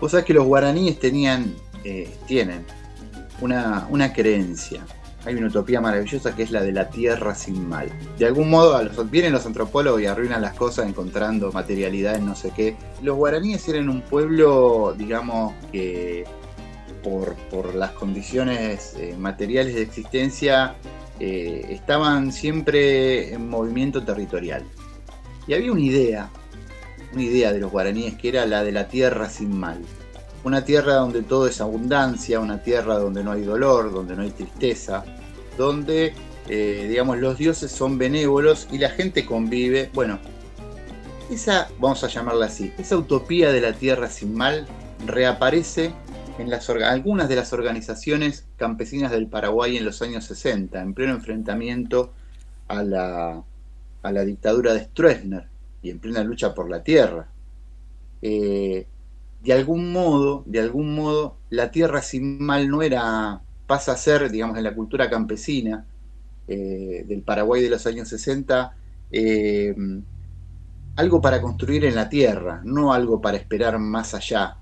Vos 0.00 0.12
sabés 0.12 0.24
que 0.24 0.32
los 0.32 0.46
guaraníes 0.46 0.98
tenían, 0.98 1.54
eh, 1.84 2.08
tienen 2.26 2.64
una, 3.42 3.86
una 3.90 4.14
creencia 4.14 4.80
hay 5.24 5.34
una 5.34 5.46
utopía 5.46 5.80
maravillosa 5.80 6.34
que 6.34 6.42
es 6.42 6.50
la 6.50 6.62
de 6.62 6.72
la 6.72 6.90
tierra 6.90 7.34
sin 7.34 7.68
mal. 7.68 7.88
De 8.18 8.26
algún 8.26 8.50
modo 8.50 8.80
vienen 9.04 9.32
los 9.32 9.46
antropólogos 9.46 10.00
y 10.00 10.06
arruinan 10.06 10.42
las 10.42 10.54
cosas 10.54 10.88
encontrando 10.88 11.52
materialidad 11.52 12.16
en 12.16 12.26
no 12.26 12.34
sé 12.34 12.52
qué. 12.54 12.76
Los 13.02 13.16
guaraníes 13.16 13.68
eran 13.68 13.88
un 13.88 14.02
pueblo, 14.02 14.94
digamos, 14.96 15.54
que 15.70 16.24
por, 17.02 17.74
las 17.74 17.92
condiciones 17.92 18.94
eh, 18.96 19.14
materiales 19.18 19.74
de 19.74 19.82
existencia 19.82 20.76
eh, 21.20 21.66
estaban 21.70 22.32
siempre 22.32 23.34
en 23.34 23.48
movimiento 23.48 24.02
territorial. 24.02 24.64
Y 25.46 25.54
había 25.54 25.72
una 25.72 25.80
idea, 25.80 26.30
una 27.12 27.22
idea 27.22 27.52
de 27.52 27.60
los 27.60 27.70
guaraníes 27.70 28.14
que 28.14 28.28
era 28.28 28.46
la 28.46 28.62
de 28.62 28.72
la 28.72 28.88
tierra 28.88 29.28
sin 29.28 29.58
mal. 29.58 29.82
Una 30.44 30.64
tierra 30.64 30.94
donde 30.94 31.22
todo 31.22 31.46
es 31.46 31.60
abundancia, 31.60 32.40
una 32.40 32.62
tierra 32.62 32.98
donde 32.98 33.22
no 33.22 33.32
hay 33.32 33.42
dolor, 33.42 33.92
donde 33.92 34.16
no 34.16 34.22
hay 34.22 34.30
tristeza, 34.30 35.04
donde, 35.56 36.14
eh, 36.48 36.86
digamos, 36.88 37.18
los 37.18 37.38
dioses 37.38 37.70
son 37.70 37.98
benévolos 37.98 38.66
y 38.72 38.78
la 38.78 38.90
gente 38.90 39.24
convive. 39.24 39.90
Bueno, 39.94 40.18
esa, 41.30 41.68
vamos 41.78 42.02
a 42.02 42.08
llamarla 42.08 42.46
así, 42.46 42.72
esa 42.78 42.96
utopía 42.96 43.52
de 43.52 43.60
la 43.60 43.72
tierra 43.72 44.08
sin 44.08 44.34
mal 44.34 44.66
reaparece 45.06 45.92
en 46.38 46.50
las, 46.50 46.68
algunas 46.68 47.28
de 47.28 47.36
las 47.36 47.52
organizaciones 47.52 48.46
campesinas 48.56 49.10
del 49.10 49.26
Paraguay 49.28 49.76
en 49.76 49.84
los 49.84 50.02
años 50.02 50.24
60, 50.24 50.80
en 50.80 50.94
pleno 50.94 51.14
enfrentamiento 51.14 52.12
a 52.68 52.82
la, 52.82 53.42
a 54.02 54.12
la 54.12 54.24
dictadura 54.24 54.74
de 54.74 54.84
Stroessner 54.84 55.46
y 55.82 55.90
en 55.90 55.98
plena 55.98 56.22
lucha 56.24 56.54
por 56.54 56.70
la 56.70 56.82
tierra. 56.82 57.28
Eh, 58.20 58.86
de 59.42 59.52
algún 59.52 59.92
modo, 59.92 60.44
de 60.46 60.60
algún 60.60 60.94
modo, 60.94 61.36
la 61.50 61.70
tierra 61.70 62.00
sin 62.00 62.42
mal 62.42 62.68
no 62.68 62.82
era, 62.82 63.40
pasa 63.66 63.92
a 63.92 63.96
ser, 63.96 64.30
digamos, 64.30 64.56
en 64.56 64.64
la 64.64 64.74
cultura 64.74 65.10
campesina 65.10 65.84
eh, 66.46 67.04
del 67.06 67.22
Paraguay 67.22 67.62
de 67.62 67.70
los 67.70 67.84
años 67.86 68.08
60, 68.08 68.76
eh, 69.10 69.74
algo 70.94 71.20
para 71.20 71.40
construir 71.40 71.84
en 71.84 71.96
la 71.96 72.08
tierra, 72.08 72.60
no 72.64 72.92
algo 72.92 73.20
para 73.20 73.36
esperar 73.36 73.78
más 73.78 74.14
allá, 74.14 74.58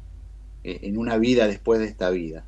eh, 0.64 0.80
en 0.82 0.96
una 0.96 1.18
vida 1.18 1.46
después 1.46 1.78
de 1.78 1.86
esta 1.86 2.08
vida. 2.10 2.44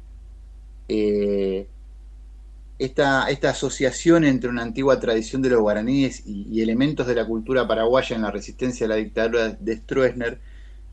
Esta, 2.79 3.27
asociación 3.27 4.25
entre 4.25 4.51
una 4.51 4.63
antigua 4.63 4.99
tradición 5.01 5.41
de 5.43 5.51
los 5.51 5.61
guaraníes 5.61 6.27
y, 6.27 6.49
y, 6.51 6.63
elementos 6.63 7.07
de 7.07 7.15
la 7.15 7.27
cultura 7.27 7.67
paraguaya 7.69 8.17
en 8.17 8.23
la 8.23 8.31
resistencia 8.31 8.87
a 8.87 8.89
la 8.89 8.97
dictadura 8.97 9.51
de 9.51 9.77
Stroessner 9.77 10.41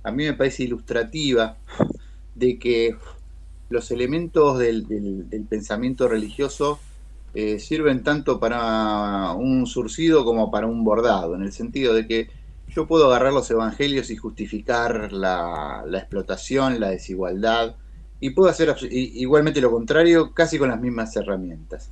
a 0.04 0.12
mí 0.12 0.26
me 0.26 0.34
parece 0.34 0.64
ilustrativa 0.64 1.58
de 2.36 2.58
que 2.58 2.96
los 3.70 3.92
elementos 3.92 4.58
del, 4.58 4.86
pensamiento 5.50 6.08
religioso 6.08 6.80
eh, 7.34 7.60
sirven 7.60 8.04
tanto 8.04 8.40
para 8.40 9.34
un 9.34 9.68
surcido 9.68 10.26
como 10.26 10.50
para 10.50 10.68
un 10.68 10.84
bordado, 10.84 11.36
en 11.36 11.44
el 11.44 11.52
sentido 11.52 11.94
de 11.94 12.08
que 12.08 12.30
yo 12.70 12.88
puedo 12.88 13.08
agarrar 13.08 13.34
los 13.34 13.50
evangelios 13.52 14.10
y 14.10 14.16
justificar 14.16 15.12
la, 15.12 15.84
explotación, 15.94 16.80
la 16.80 16.90
desigualdad, 16.90 17.76
y 18.20 18.32
puedo 18.32 18.50
hacer 18.50 18.76
igualmente 18.92 19.62
lo 19.62 19.72
contrario 19.72 20.34
casi 20.34 20.58
con 20.58 20.70
las 20.70 20.82
mismas 20.82 21.16
herramientas. 21.16 21.92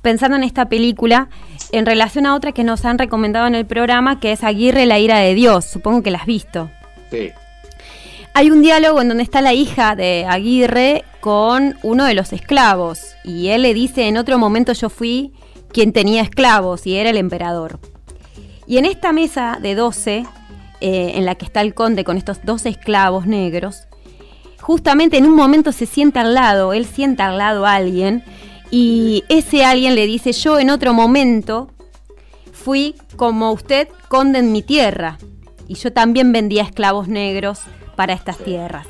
Pensando 0.00 0.36
en 0.36 0.42
esta 0.42 0.68
película, 0.68 1.28
en 1.70 1.86
relación 1.86 2.26
a 2.26 2.34
otra 2.34 2.52
que 2.52 2.64
nos 2.64 2.84
han 2.84 2.98
recomendado 2.98 3.46
en 3.46 3.54
el 3.54 3.66
programa, 3.66 4.20
que 4.20 4.32
es 4.32 4.42
Aguirre, 4.42 4.86
la 4.86 4.98
ira 4.98 5.18
de 5.18 5.34
Dios, 5.34 5.64
supongo 5.64 6.02
que 6.02 6.10
la 6.10 6.18
has 6.18 6.26
visto. 6.26 6.70
Hay 8.34 8.50
un 8.50 8.62
diálogo 8.62 9.00
en 9.00 9.08
donde 9.08 9.22
está 9.22 9.42
la 9.42 9.52
hija 9.52 9.94
de 9.94 10.24
Aguirre 10.26 11.04
con 11.20 11.76
uno 11.82 12.04
de 12.06 12.14
los 12.14 12.32
esclavos 12.32 13.14
y 13.24 13.48
él 13.48 13.62
le 13.62 13.74
dice, 13.74 14.08
en 14.08 14.16
otro 14.16 14.38
momento 14.38 14.72
yo 14.72 14.88
fui 14.88 15.32
quien 15.68 15.92
tenía 15.92 16.22
esclavos 16.22 16.86
y 16.86 16.96
era 16.96 17.10
el 17.10 17.18
emperador. 17.18 17.78
Y 18.66 18.78
en 18.78 18.86
esta 18.86 19.12
mesa 19.12 19.58
de 19.60 19.74
12, 19.74 20.24
eh, 20.80 21.12
en 21.14 21.26
la 21.26 21.34
que 21.34 21.44
está 21.44 21.60
el 21.60 21.74
conde 21.74 22.04
con 22.04 22.16
estos 22.16 22.42
dos 22.44 22.64
esclavos 22.64 23.26
negros, 23.26 23.82
justamente 24.60 25.18
en 25.18 25.26
un 25.26 25.34
momento 25.34 25.72
se 25.72 25.86
sienta 25.86 26.22
al 26.22 26.34
lado, 26.34 26.72
él 26.72 26.86
sienta 26.86 27.26
al 27.26 27.38
lado 27.38 27.66
a 27.66 27.74
alguien 27.74 28.24
y 28.70 29.24
ese 29.28 29.64
alguien 29.64 29.94
le 29.94 30.06
dice, 30.06 30.32
yo 30.32 30.58
en 30.58 30.70
otro 30.70 30.94
momento 30.94 31.70
fui 32.52 32.94
como 33.16 33.52
usted 33.52 33.88
conde 34.08 34.38
en 34.38 34.52
mi 34.52 34.62
tierra 34.62 35.18
y 35.72 35.74
yo 35.74 35.90
también 35.90 36.32
vendía 36.32 36.64
esclavos 36.64 37.08
negros 37.08 37.60
para 37.96 38.12
estas 38.12 38.36
tierras. 38.36 38.86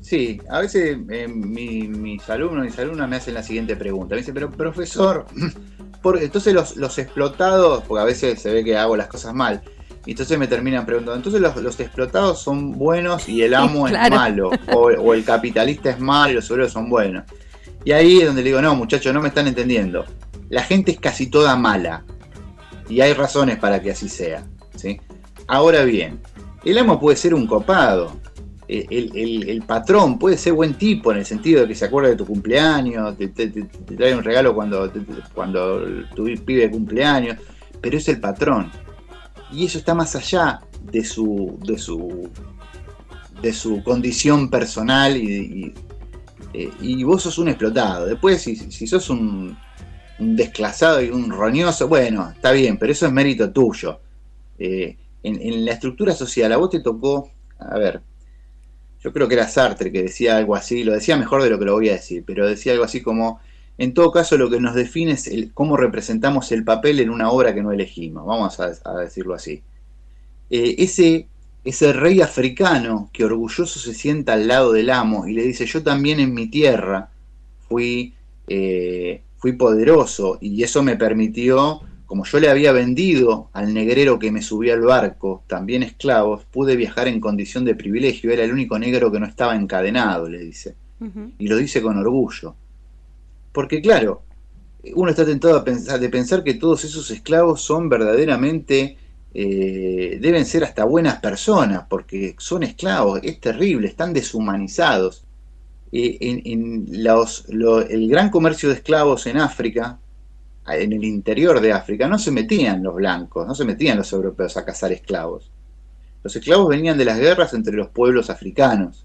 Sí, 0.00 0.40
a 0.48 0.60
veces 0.60 0.96
eh, 1.10 1.26
mis 1.26 2.30
alumnos 2.30 2.64
y 2.64 2.68
mis 2.68 2.78
alumnas 2.78 3.08
me 3.08 3.16
hacen 3.16 3.34
la 3.34 3.42
siguiente 3.42 3.74
pregunta. 3.74 4.14
Me 4.14 4.20
dicen, 4.20 4.32
pero 4.32 4.48
profesor, 4.48 5.26
entonces 6.20 6.54
los, 6.76 6.98
explotados, 6.98 7.82
porque 7.88 8.02
a 8.02 8.04
veces 8.04 8.40
se 8.40 8.52
ve 8.52 8.62
que 8.62 8.76
hago 8.76 8.96
las 8.96 9.08
cosas 9.08 9.34
mal, 9.34 9.62
Y 10.06 10.12
entonces 10.12 10.38
me 10.38 10.46
terminan 10.46 10.86
preguntando, 10.86 11.16
entonces 11.16 11.40
los, 11.40 11.80
explotados 11.80 12.40
son 12.40 12.78
buenos 12.78 13.28
y 13.28 13.42
el 13.42 13.52
amo 13.54 13.88
es 13.88 14.10
malo, 14.10 14.52
o, 14.72 15.14
el 15.14 15.24
capitalista 15.24 15.90
es 15.90 15.98
malo 15.98 16.30
y 16.30 16.34
los 16.36 16.48
obreros 16.52 16.72
son 16.72 16.88
buenos. 16.88 17.24
Y 17.84 17.90
ahí 17.90 18.20
es 18.20 18.26
donde 18.26 18.42
le 18.42 18.50
digo, 18.50 18.62
no 18.62 18.76
muchachos, 18.76 19.12
no 19.12 19.20
me 19.20 19.28
están 19.28 19.48
entendiendo. 19.48 20.04
La 20.50 20.62
gente 20.62 20.92
es 20.92 21.00
casi 21.00 21.26
toda 21.26 21.56
mala. 21.56 22.04
Y 22.88 23.00
hay 23.00 23.12
razones 23.12 23.58
para 23.58 23.82
que 23.82 23.90
así 23.90 24.08
sea. 24.08 24.46
¿sí? 24.76 25.00
Ahora 25.46 25.84
bien, 25.84 26.20
el 26.64 26.78
amo 26.78 26.98
puede 27.00 27.16
ser 27.16 27.34
un 27.34 27.46
copado. 27.46 28.20
El, 28.68 29.62
patrón 29.66 30.18
puede 30.18 30.38
ser 30.38 30.54
buen 30.54 30.74
tipo 30.74 31.12
en 31.12 31.18
el 31.18 31.26
sentido 31.26 31.62
de 31.62 31.68
que 31.68 31.74
se 31.74 31.84
acuerda 31.84 32.08
de 32.08 32.16
tu 32.16 32.24
cumpleaños, 32.24 33.16
te, 33.18 33.26
trae 33.28 34.16
un 34.16 34.24
regalo 34.24 34.54
cuando, 34.54 34.90
cuando 35.34 35.82
tu 36.14 36.24
pibe 36.24 36.70
cumpleaños, 36.70 37.36
pero 37.82 37.98
es 37.98 38.08
el 38.08 38.18
patrón 38.18 38.70
y 39.52 39.66
eso 39.66 39.78
está 39.78 39.94
más 39.94 40.16
allá 40.16 40.60
de 40.82 41.04
su, 41.04 41.58
de 41.64 41.78
su, 41.78 42.30
de 43.42 43.52
su 43.52 43.82
condición 43.82 44.48
personal 44.48 45.16
y, 45.16 45.74
eh, 46.54 46.70
y, 46.80 47.04
vos 47.04 47.22
sos 47.22 47.38
un 47.38 47.48
explotado. 47.48 48.06
Después, 48.06 48.42
si, 48.42 48.56
si 48.56 48.86
sos 48.86 49.10
un, 49.10 49.56
desclasado 50.18 51.02
y 51.02 51.10
un 51.10 51.30
roñoso, 51.30 51.88
bueno, 51.88 52.30
está 52.34 52.52
bien, 52.52 52.78
pero 52.78 52.92
eso 52.92 53.06
es 53.06 53.12
mérito 53.12 53.50
tuyo. 53.52 54.00
Eh, 54.58 54.96
en, 55.22 55.64
la 55.64 55.72
estructura 55.72 56.14
social, 56.14 56.52
a 56.52 56.56
vos 56.56 56.70
te 56.70 56.80
tocó, 56.80 57.30
a 57.58 57.78
ver, 57.78 58.00
yo 59.00 59.12
creo 59.12 59.28
que 59.28 59.34
era 59.34 59.48
Sartre 59.48 59.92
que 59.92 60.02
decía 60.02 60.36
algo 60.36 60.54
así, 60.54 60.84
lo 60.84 60.92
decía 60.92 61.16
mejor 61.16 61.42
de 61.42 61.50
lo 61.50 61.58
que 61.58 61.64
lo 61.64 61.74
voy 61.74 61.88
a 61.88 61.94
decir, 61.94 62.24
pero 62.26 62.46
decía 62.46 62.72
algo 62.72 62.84
así 62.84 63.02
como, 63.02 63.40
en 63.78 63.94
todo 63.94 64.12
caso, 64.12 64.36
lo 64.36 64.50
que 64.50 64.60
nos 64.60 64.74
define 64.74 65.12
es 65.12 65.26
el, 65.26 65.52
cómo 65.52 65.76
representamos 65.76 66.52
el 66.52 66.64
papel 66.64 67.00
en 67.00 67.10
una 67.10 67.30
obra 67.30 67.54
que 67.54 67.62
no 67.62 67.72
elegimos, 67.72 68.26
vamos 68.26 68.58
a, 68.60 68.98
decirlo 68.98 69.34
así. 69.34 69.62
Eh, 70.50 70.76
ese, 70.78 71.92
rey 71.92 72.20
africano 72.20 73.10
que 73.12 73.24
orgulloso 73.24 73.78
se 73.78 73.94
sienta 73.94 74.34
al 74.34 74.48
lado 74.48 74.72
del 74.72 74.90
amo 74.90 75.26
y 75.26 75.32
le 75.32 75.42
dice, 75.42 75.66
yo 75.66 75.82
también 75.82 76.20
en 76.20 76.34
mi 76.34 76.48
tierra 76.48 77.10
fui, 77.68 78.14
eh, 78.48 79.22
fui 79.38 79.52
poderoso 79.52 80.38
y 80.40 80.62
eso 80.62 80.82
me 80.82 80.96
permitió, 80.96 81.80
como 82.12 82.26
yo 82.26 82.40
le 82.40 82.50
había 82.50 82.72
vendido 82.72 83.48
al 83.54 83.72
negrero 83.72 84.18
que 84.18 84.30
me 84.30 84.42
subía 84.42 84.74
al 84.74 84.82
barco, 84.82 85.44
también 85.46 85.82
esclavos, 85.82 86.44
pude 86.44 86.76
viajar 86.76 87.08
en 87.08 87.20
condición 87.20 87.64
de 87.64 87.74
privilegio, 87.74 88.30
era 88.30 88.44
el 88.44 88.52
único 88.52 88.78
negro 88.78 89.10
que 89.10 89.18
no 89.18 89.24
estaba 89.24 89.56
encadenado, 89.56 90.28
le 90.28 90.40
dice. 90.40 90.74
Y 91.38 91.48
lo 91.48 91.56
dice 91.56 91.80
con 91.80 91.96
orgullo. 91.96 92.54
Porque 93.50 93.80
claro, 93.80 94.24
uno 94.94 95.08
está 95.08 95.24
tentado 95.24 95.56
a 95.56 95.64
pensar, 95.64 95.98
de 95.98 96.10
pensar 96.10 96.44
que 96.44 96.52
todos 96.52 96.84
esos 96.84 97.10
esclavos 97.10 97.62
son 97.62 97.88
verdaderamente, 97.88 98.98
eh, 99.32 100.18
deben 100.20 100.44
ser 100.44 100.64
hasta 100.64 100.84
buenas 100.84 101.18
personas, 101.18 101.86
porque 101.88 102.34
son 102.36 102.62
esclavos, 102.62 103.20
es 103.22 103.40
terrible, 103.40 103.88
están 103.88 104.12
deshumanizados. 104.12 105.24
Eh, 105.92 106.18
en, 106.20 106.86
el 106.92 108.08
gran 108.10 108.28
comercio 108.28 108.68
de 108.68 108.74
esclavos 108.74 109.26
en 109.26 109.38
África, 109.38 109.98
en 110.66 110.92
el 110.92 111.04
interior 111.04 111.60
de 111.60 111.72
África, 111.72 112.06
no 112.08 112.18
se 112.18 112.30
metían 112.30 112.82
los 112.82 112.94
blancos, 112.94 113.46
no 113.46 113.54
se 113.54 113.64
metían 113.64 113.98
los 113.98 114.12
europeos 114.12 114.56
a 114.56 114.64
cazar 114.64 114.92
esclavos. 114.92 115.50
Los 116.22 116.36
esclavos 116.36 116.68
venían 116.68 116.98
de 116.98 117.04
las 117.04 117.18
guerras 117.18 117.52
entre 117.52 117.74
los 117.74 117.88
pueblos 117.88 118.30
africanos. 118.30 119.04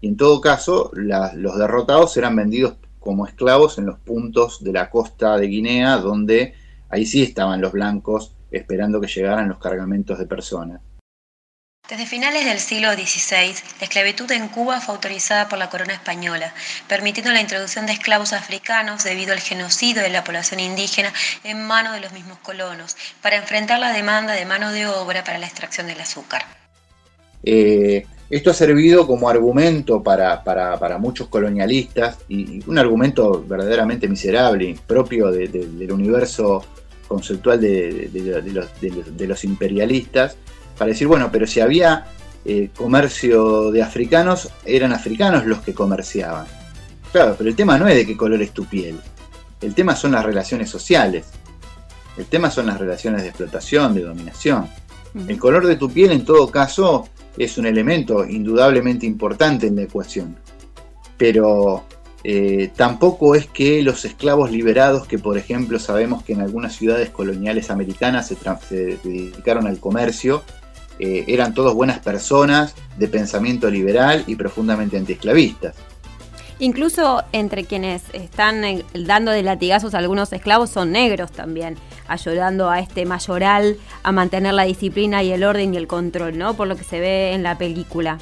Y 0.00 0.08
en 0.08 0.16
todo 0.16 0.40
caso, 0.40 0.90
los 0.94 1.58
derrotados 1.58 2.16
eran 2.16 2.34
vendidos 2.34 2.74
como 2.98 3.26
esclavos 3.26 3.78
en 3.78 3.86
los 3.86 3.98
puntos 3.98 4.62
de 4.64 4.72
la 4.72 4.90
costa 4.90 5.36
de 5.36 5.46
Guinea, 5.46 5.98
donde 5.98 6.54
ahí 6.88 7.06
sí 7.06 7.22
estaban 7.22 7.60
los 7.60 7.72
blancos 7.72 8.32
esperando 8.50 9.00
que 9.00 9.06
llegaran 9.06 9.48
los 9.48 9.58
cargamentos 9.58 10.18
de 10.18 10.26
personas. 10.26 10.80
Desde 11.88 12.04
finales 12.04 12.44
del 12.44 12.58
siglo 12.58 12.92
XVI, 12.92 13.54
la 13.78 13.84
esclavitud 13.84 14.28
en 14.32 14.48
Cuba 14.48 14.80
fue 14.80 14.96
autorizada 14.96 15.48
por 15.48 15.56
la 15.56 15.70
corona 15.70 15.94
española, 15.94 16.52
permitiendo 16.88 17.30
la 17.30 17.40
introducción 17.40 17.86
de 17.86 17.92
esclavos 17.92 18.32
africanos 18.32 19.04
debido 19.04 19.32
al 19.32 19.38
genocidio 19.38 20.02
de 20.02 20.08
la 20.08 20.24
población 20.24 20.58
indígena 20.58 21.12
en 21.44 21.64
manos 21.64 21.94
de 21.94 22.00
los 22.00 22.12
mismos 22.12 22.38
colonos, 22.38 22.96
para 23.22 23.36
enfrentar 23.36 23.78
la 23.78 23.92
demanda 23.92 24.32
de 24.32 24.44
mano 24.44 24.72
de 24.72 24.88
obra 24.88 25.22
para 25.22 25.38
la 25.38 25.46
extracción 25.46 25.86
del 25.86 26.00
azúcar. 26.00 26.42
Eh, 27.44 28.04
esto 28.30 28.50
ha 28.50 28.54
servido 28.54 29.06
como 29.06 29.28
argumento 29.28 30.02
para, 30.02 30.98
muchos 30.98 31.28
colonialistas 31.28 32.18
y, 32.28 32.68
un 32.68 32.78
argumento 32.78 33.44
verdaderamente 33.46 34.08
miserable, 34.08 34.76
propio 34.88 35.30
del 35.30 35.92
universo 35.92 36.64
conceptual 37.06 37.60
de, 37.60 38.10
los, 39.28 39.44
imperialistas, 39.44 40.36
para 40.78 40.90
decir, 40.90 41.06
bueno, 41.06 41.30
pero 41.30 41.46
si 41.46 41.60
había 41.60 42.06
eh, 42.44 42.70
comercio 42.76 43.70
de 43.70 43.82
africanos, 43.82 44.50
eran 44.64 44.92
africanos 44.92 45.46
los 45.46 45.60
que 45.60 45.74
comerciaban. 45.74 46.46
Claro, 47.12 47.34
pero 47.36 47.48
el 47.48 47.56
tema 47.56 47.78
no 47.78 47.88
es 47.88 47.94
de 47.94 48.06
qué 48.06 48.16
color 48.16 48.42
es 48.42 48.52
tu 48.52 48.66
piel, 48.66 49.00
el 49.60 49.74
tema 49.74 49.96
son 49.96 50.12
las 50.12 50.24
relaciones 50.24 50.68
sociales, 50.68 51.26
el 52.16 52.26
tema 52.26 52.50
son 52.50 52.66
las 52.66 52.78
relaciones 52.78 53.22
de 53.22 53.28
explotación, 53.28 53.94
de 53.94 54.02
dominación. 54.02 54.68
El 55.28 55.38
color 55.38 55.66
de 55.66 55.76
tu 55.76 55.90
piel 55.90 56.12
en 56.12 56.24
todo 56.24 56.50
caso 56.50 57.08
es 57.38 57.56
un 57.58 57.66
elemento 57.66 58.24
indudablemente 58.24 59.06
importante 59.06 59.66
en 59.66 59.76
la 59.76 59.82
ecuación. 59.82 60.36
Pero 61.16 61.84
eh, 62.24 62.70
tampoco 62.74 63.34
es 63.34 63.46
que 63.46 63.82
los 63.82 64.04
esclavos 64.04 64.50
liberados, 64.50 65.06
que 65.06 65.18
por 65.18 65.38
ejemplo 65.38 65.78
sabemos 65.78 66.22
que 66.22 66.32
en 66.32 66.40
algunas 66.40 66.74
ciudades 66.74 67.10
coloniales 67.10 67.70
americanas 67.70 68.28
se, 68.28 68.98
dedicaron 69.02 69.66
al 69.66 69.78
comercio, 69.78 70.42
eh, 70.98 71.24
eran 71.28 71.54
todos 71.54 71.74
buenas 71.74 71.98
personas 71.98 72.74
de 72.96 73.08
pensamiento 73.08 73.70
liberal 73.70 74.24
y 74.26 74.36
profundamente 74.36 74.96
antiesclavistas. 74.96 75.74
Incluso 76.58 77.22
entre 77.32 77.64
quienes 77.64 78.02
están 78.14 78.64
eh, 78.64 78.84
dando 78.94 79.30
de 79.30 79.42
latigazos 79.42 79.94
a 79.94 79.98
algunos 79.98 80.32
esclavos 80.32 80.70
son 80.70 80.90
negros 80.90 81.30
también, 81.30 81.76
ayudando 82.08 82.70
a 82.70 82.80
este 82.80 83.04
mayoral 83.04 83.76
a 84.02 84.12
mantener 84.12 84.54
la 84.54 84.64
disciplina 84.64 85.22
y 85.22 85.32
el 85.32 85.44
orden 85.44 85.74
y 85.74 85.76
el 85.76 85.86
control, 85.86 86.38
¿no? 86.38 86.54
Por 86.54 86.66
lo 86.66 86.76
que 86.76 86.84
se 86.84 86.98
ve 86.98 87.34
en 87.34 87.42
la 87.42 87.58
película. 87.58 88.18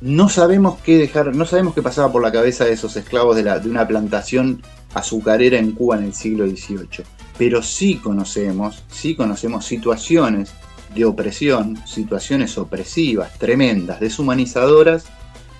No 0.00 0.28
sabemos 0.28 0.78
qué 0.80 0.98
dejar, 0.98 1.34
no 1.36 1.46
sabemos 1.46 1.74
qué 1.74 1.82
pasaba 1.82 2.10
por 2.10 2.20
la 2.20 2.32
cabeza 2.32 2.64
de 2.64 2.72
esos 2.72 2.96
esclavos 2.96 3.36
de, 3.36 3.44
la, 3.44 3.60
de 3.60 3.70
una 3.70 3.86
plantación 3.86 4.60
azucarera 4.92 5.58
en 5.58 5.72
Cuba 5.72 5.96
en 5.96 6.04
el 6.04 6.14
siglo 6.14 6.46
XVIII, 6.46 7.04
pero 7.38 7.62
sí 7.62 7.96
conocemos, 7.96 8.84
sí 8.88 9.14
conocemos 9.14 9.64
situaciones 9.64 10.52
de 10.94 11.04
opresión, 11.04 11.76
situaciones 11.86 12.56
opresivas, 12.58 13.38
tremendas, 13.38 14.00
deshumanizadoras 14.00 15.06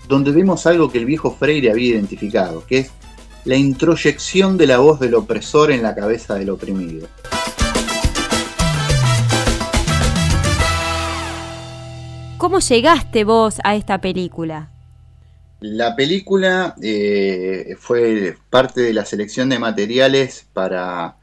donde 0.09 0.33
vemos 0.33 0.67
algo 0.67 0.91
que 0.91 0.99
el 0.99 1.07
viejo 1.07 1.31
Freire 1.31 1.71
había 1.71 1.91
identificado, 1.91 2.65
que 2.67 2.79
es 2.79 2.91
la 3.45 3.57
introyección 3.57 4.57
de 4.57 4.67
la 4.67 4.79
voz 4.79 5.01
del 5.01 5.15
opresor 5.15 5.71
en 5.71 5.83
la 5.83 5.95
cabeza 5.95 6.35
del 6.35 6.51
oprimido. 6.51 7.09
¿Cómo 12.39 12.59
llegaste 12.59 13.25
vos 13.25 13.59
a 13.65 13.75
esta 13.75 14.01
película? 14.01 14.71
La 15.61 15.97
película 15.97 16.75
eh, 16.83 17.75
fue 17.79 18.37
parte 18.51 18.83
de 18.83 18.93
la 18.93 19.07
selección 19.07 19.49
de 19.49 19.59
materiales 19.59 20.47
para 20.53 21.17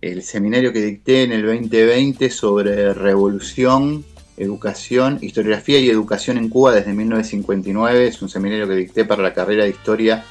el 0.00 0.22
seminario 0.22 0.72
que 0.72 0.80
dicté 0.80 1.24
en 1.24 1.32
el 1.32 1.44
2020 1.44 2.30
sobre 2.30 2.94
revolución 2.94 4.04
Educación, 4.38 5.18
Historiografía 5.20 5.80
y 5.80 5.90
Educación 5.90 6.38
en 6.38 6.48
Cuba 6.48 6.72
desde 6.72 6.92
1959. 6.92 8.06
Es 8.06 8.22
un 8.22 8.28
seminario 8.28 8.68
que 8.68 8.74
dicté 8.74 9.04
para 9.04 9.22
la 9.22 9.34
carrera 9.34 9.64
de 9.64 9.70
Historia 9.70 10.24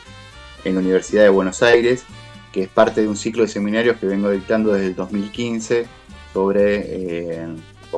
en 0.64 0.76
la 0.76 0.80
Universidad 0.80 1.24
de 1.24 1.30
Buenos 1.30 1.62
Aires, 1.62 2.04
que 2.52 2.64
es 2.64 2.70
parte 2.70 3.02
de 3.02 3.08
un 3.08 3.18
ciclo 3.18 3.44
de 3.44 3.50
seminarios 3.50 3.98
que 3.98 4.06
vengo 4.06 4.32
dictando 4.32 4.74
desde 4.74 4.88
el 4.88 4.96
2015 4.96 5.86
sobre, 6.34 6.84
eh, 6.86 7.48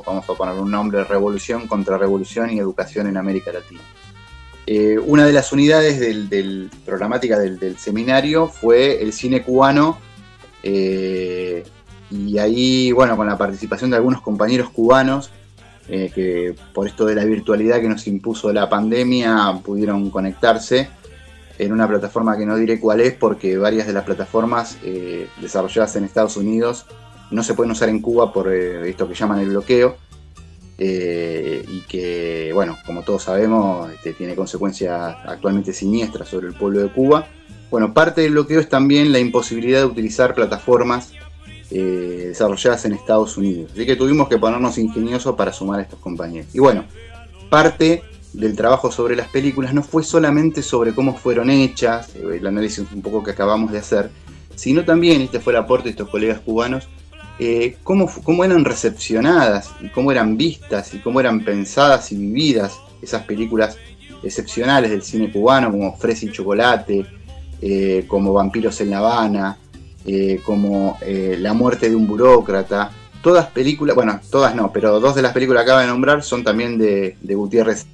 vamos 0.05 0.29
a 0.29 0.33
poner 0.33 0.55
un 0.55 0.71
nombre, 0.71 1.03
Revolución, 1.03 1.67
Contrarrevolución 1.67 2.49
y 2.51 2.59
Educación 2.59 3.07
en 3.07 3.17
América 3.17 3.51
Latina. 3.51 3.81
Eh, 4.65 4.99
una 4.99 5.25
de 5.25 5.33
las 5.33 5.51
unidades 5.51 5.99
del, 5.99 6.69
programática 6.85 7.39
del, 7.39 7.77
seminario 7.77 8.47
fue 8.47 9.01
el 9.01 9.13
cine 9.13 9.41
cubano 9.41 9.97
eh, 10.63 11.63
y 12.11 12.37
ahí, 12.37 12.91
bueno, 12.91 13.15
con 13.15 13.27
la 13.27 13.37
participación 13.37 13.89
de 13.91 13.97
algunos 13.97 14.21
compañeros 14.21 14.69
cubanos, 14.69 15.29
eh, 15.87 16.11
que 16.13 16.55
por 16.73 16.87
esto 16.87 17.05
de 17.05 17.15
la 17.15 17.25
virtualidad 17.25 17.81
que 17.81 17.89
nos 17.89 18.07
impuso 18.07 18.53
la 18.53 18.69
pandemia 18.69 19.59
pudieron 19.63 20.09
conectarse 20.11 20.89
en 21.57 21.73
una 21.73 21.87
plataforma 21.87 22.37
que 22.37 22.45
no 22.45 22.55
diré 22.55 22.79
cuál 22.79 23.01
es 23.01 23.13
porque 23.13 23.57
varias 23.57 23.87
de 23.87 23.93
las 23.93 24.03
plataformas 24.03 24.77
eh, 24.83 25.27
desarrolladas 25.41 25.95
en 25.95 26.05
Estados 26.05 26.37
Unidos 26.37 26.85
no 27.31 27.43
se 27.43 27.53
pueden 27.53 27.71
usar 27.71 27.89
en 27.89 28.01
Cuba 28.01 28.31
por 28.31 28.51
esto 28.51 29.07
que 29.07 29.15
llaman 29.15 29.39
el 29.39 29.49
bloqueo 29.49 29.97
y 30.81 31.81
que, 31.89 32.51
bueno, 32.53 32.77
como 32.85 33.03
todos 33.03 33.23
sabemos, 33.23 33.91
este, 33.91 34.13
tiene 34.13 34.33
consecuencias 34.33 35.17
actualmente 35.25 35.73
siniestras 35.73 36.29
sobre 36.29 36.47
el 36.47 36.53
pueblo 36.53 36.79
de 36.79 36.87
Cuba. 36.87 37.27
Bueno, 37.71 37.93
parte 37.93 38.21
del 38.21 38.31
bloqueo 38.31 38.59
es 38.59 38.69
también 38.69 39.11
la 39.11 39.19
imposibilidad 39.19 39.79
de 39.79 39.85
utilizar 39.85 40.33
plataformas 40.33 41.11
eh, 41.71 42.25
desarrolladas 42.29 42.85
en 42.85 42.93
Estados 42.93 43.37
Unidos. 43.37 43.71
Así 43.73 43.85
que 43.85 43.95
tuvimos 43.95 44.27
que 44.27 44.39
ponernos 44.39 44.77
ingeniosos 44.79 45.35
para 45.35 45.53
sumar 45.53 45.79
a 45.79 45.83
estos 45.83 45.99
compañeros. 45.99 46.49
Y 46.53 46.59
bueno, 46.59 46.85
parte 47.49 48.03
del 48.33 48.55
trabajo 48.55 48.91
sobre 48.91 49.15
las 49.15 49.27
películas 49.27 49.73
no 49.73 49.83
fue 49.83 50.03
solamente 50.03 50.63
sobre 50.63 50.93
cómo 50.95 51.15
fueron 51.15 51.49
hechas, 51.49 52.15
el 52.15 52.45
análisis 52.45 52.85
un 52.91 53.01
poco 53.01 53.23
que 53.23 53.31
acabamos 53.31 53.71
de 53.71 53.79
hacer, 53.79 54.09
sino 54.55 54.83
también, 54.83 55.21
este 55.21 55.39
fue 55.39 55.53
el 55.53 55.59
aporte 55.59 55.85
de 55.85 55.91
estos 55.91 56.09
colegas 56.09 56.39
cubanos, 56.39 56.87
eh, 57.39 57.77
cómo, 57.83 58.11
cómo, 58.23 58.43
eran 58.43 58.65
recepcionadas 58.65 59.71
y 59.79 59.89
cómo 59.89 60.11
eran 60.11 60.37
vistas 60.37 60.93
y 60.93 60.99
cómo 60.99 61.19
eran 61.19 61.45
pensadas 61.45 62.11
y 62.11 62.17
vividas 62.17 62.79
esas 63.01 63.23
películas 63.23 63.77
excepcionales 64.21 64.91
del 64.91 65.01
cine 65.01 65.31
cubano 65.31 65.71
como 65.71 65.95
Fresa 65.95 66.25
y 66.25 66.31
Chocolate, 66.31 67.05
eh, 67.61 68.05
como 68.07 68.33
Vampiros 68.33 68.79
en 68.81 68.89
La 68.89 68.99
Habana, 68.99 69.57
eh, 70.05 70.39
como 70.45 70.97
La 71.01 71.53
muerte 71.53 71.89
de 71.89 71.95
un 71.95 72.07
burócrata. 72.07 72.91
Todas 73.21 73.47
películas, 73.47 73.95
bueno, 73.95 74.19
todas 74.31 74.55
no, 74.55 74.71
pero 74.71 74.99
dos 74.99 75.13
de 75.15 75.21
las 75.21 75.33
películas 75.33 75.63
que 75.63 75.71
acabo 75.71 75.81
de 75.81 75.87
nombrar 75.87 76.23
son 76.23 76.43
también 76.43 76.77
de, 76.77 77.17
de 77.19 77.35
Gutiérrez. 77.35 77.85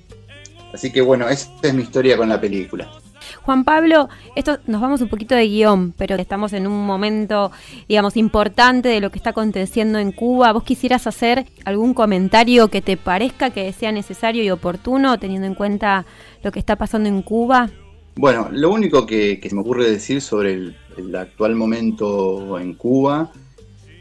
Así 0.73 0.91
que 0.91 1.01
bueno, 1.01 1.27
esta 1.29 1.67
es 1.67 1.73
mi 1.73 1.81
historia 1.81 2.15
con 2.15 2.29
la 2.29 2.39
película. 2.39 2.89
Juan 3.45 3.63
Pablo, 3.63 4.09
esto 4.35 4.57
nos 4.65 4.81
vamos 4.81 5.01
un 5.01 5.07
poquito 5.07 5.35
de 5.35 5.47
guion, 5.47 5.93
pero 5.97 6.15
estamos 6.15 6.51
en 6.53 6.65
un 6.65 6.85
momento, 6.85 7.51
digamos, 7.87 8.17
importante 8.17 8.89
de 8.89 8.99
lo 8.99 9.11
que 9.11 9.19
está 9.19 9.31
aconteciendo 9.31 9.99
en 9.99 10.11
Cuba. 10.11 10.51
¿Vos 10.51 10.63
quisieras 10.63 11.05
hacer 11.05 11.45
algún 11.63 11.93
comentario 11.93 12.69
que 12.69 12.81
te 12.81 12.97
parezca 12.97 13.51
que 13.51 13.71
sea 13.71 13.91
necesario 13.91 14.43
y 14.43 14.49
oportuno, 14.49 15.19
teniendo 15.19 15.45
en 15.47 15.53
cuenta 15.53 16.05
lo 16.43 16.51
que 16.51 16.59
está 16.59 16.75
pasando 16.75 17.07
en 17.07 17.21
Cuba? 17.21 17.69
Bueno, 18.15 18.49
lo 18.51 18.71
único 18.71 19.05
que, 19.05 19.39
se 19.41 19.55
me 19.55 19.61
ocurre 19.61 19.89
decir 19.89 20.21
sobre 20.21 20.53
el, 20.53 20.75
actual 21.15 21.55
momento 21.55 22.57
en 22.59 22.73
Cuba 22.75 23.31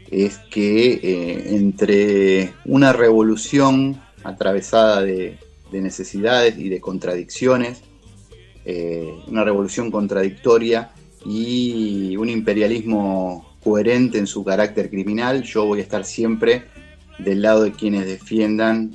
es 0.09 0.37
que 0.49 0.93
eh, 0.93 1.55
entre 1.55 2.53
una 2.65 2.93
revolución 2.93 4.01
atravesada 4.23 5.01
de 5.01 5.37
necesidades 5.71 6.57
y 6.57 6.69
de 6.69 6.79
contradicciones, 6.79 7.83
eh, 8.67 9.13
una 9.27 9.43
revolución 9.43 9.91
contradictoria 9.91 10.91
y 11.23 12.17
un 12.17 12.29
imperialismo 12.29 13.57
coherente 13.63 14.17
en 14.17 14.25
su 14.25 14.43
carácter 14.43 14.89
criminal, 14.89 15.43
yo 15.43 15.65
voy 15.65 15.79
a 15.79 15.83
estar 15.83 16.03
siempre 16.03 16.63
del 17.19 17.43
lado 17.43 17.63
de 17.63 17.71
quienes 17.73 18.07
defiendan 18.07 18.91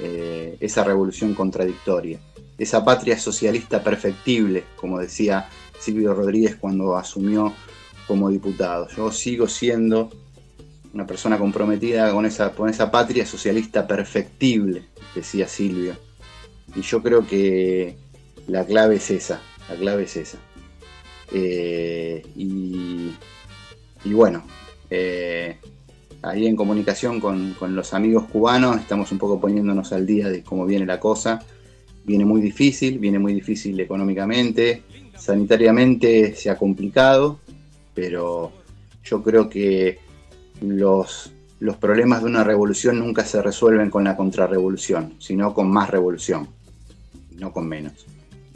eh, 0.00 0.58
esa 0.60 0.84
revolución 0.84 1.32
contradictoria, 1.32 2.20
esa 2.58 2.84
patria 2.84 3.18
socialista 3.18 3.82
perfectible, 3.82 4.64
como 4.76 4.98
decía 4.98 5.48
Silvio 5.78 6.14
Rodríguez 6.14 6.56
cuando 6.56 6.96
asumió 6.96 7.52
como 8.06 8.30
diputado. 8.30 8.88
Yo 8.96 9.10
sigo 9.12 9.46
siendo 9.48 10.10
una 10.94 11.06
persona 11.06 11.38
comprometida 11.38 12.10
con 12.12 12.24
esa, 12.24 12.52
con 12.52 12.70
esa 12.70 12.90
patria 12.90 13.26
socialista 13.26 13.86
perfectible, 13.86 14.84
decía 15.14 15.46
Silvio. 15.46 15.96
Y 16.74 16.80
yo 16.80 17.02
creo 17.02 17.26
que 17.26 17.96
la 18.46 18.64
clave 18.64 18.96
es 18.96 19.10
esa, 19.10 19.40
la 19.68 19.76
clave 19.76 20.04
es 20.04 20.16
esa. 20.16 20.38
Eh, 21.32 22.22
y, 22.36 23.12
bueno, 24.04 24.44
eh, 24.88 25.58
ahí 26.22 26.46
en 26.46 26.56
comunicación 26.56 27.20
con, 27.20 27.56
los 27.74 27.92
amigos 27.92 28.24
cubanos 28.24 28.76
estamos 28.78 29.12
un 29.12 29.18
poco 29.18 29.40
poniéndonos 29.40 29.92
al 29.92 30.06
día 30.06 30.28
de 30.28 30.42
cómo 30.42 30.64
viene 30.64 30.86
la 30.86 31.00
cosa. 31.00 31.44
Viene 32.06 32.24
muy 32.24 32.40
difícil, 32.40 32.98
viene 32.98 33.18
muy 33.18 33.34
difícil 33.34 33.78
económicamente, 33.80 34.82
sanitariamente 35.16 36.34
se 36.34 36.48
ha 36.50 36.56
complicado, 36.56 37.40
pero 37.94 38.52
yo 39.04 39.22
creo 39.22 39.48
que 39.48 39.98
los, 40.60 41.32
los 41.58 41.76
problemas 41.76 42.22
de 42.22 42.28
una 42.28 42.44
revolución 42.44 42.98
nunca 42.98 43.24
se 43.24 43.42
resuelven 43.42 43.90
con 43.90 44.04
la 44.04 44.16
contrarrevolución, 44.16 45.14
sino 45.18 45.52
con 45.52 45.68
más 45.68 45.90
revolución, 45.90 46.48
no 47.38 47.52
con 47.52 47.68
menos. 47.68 48.06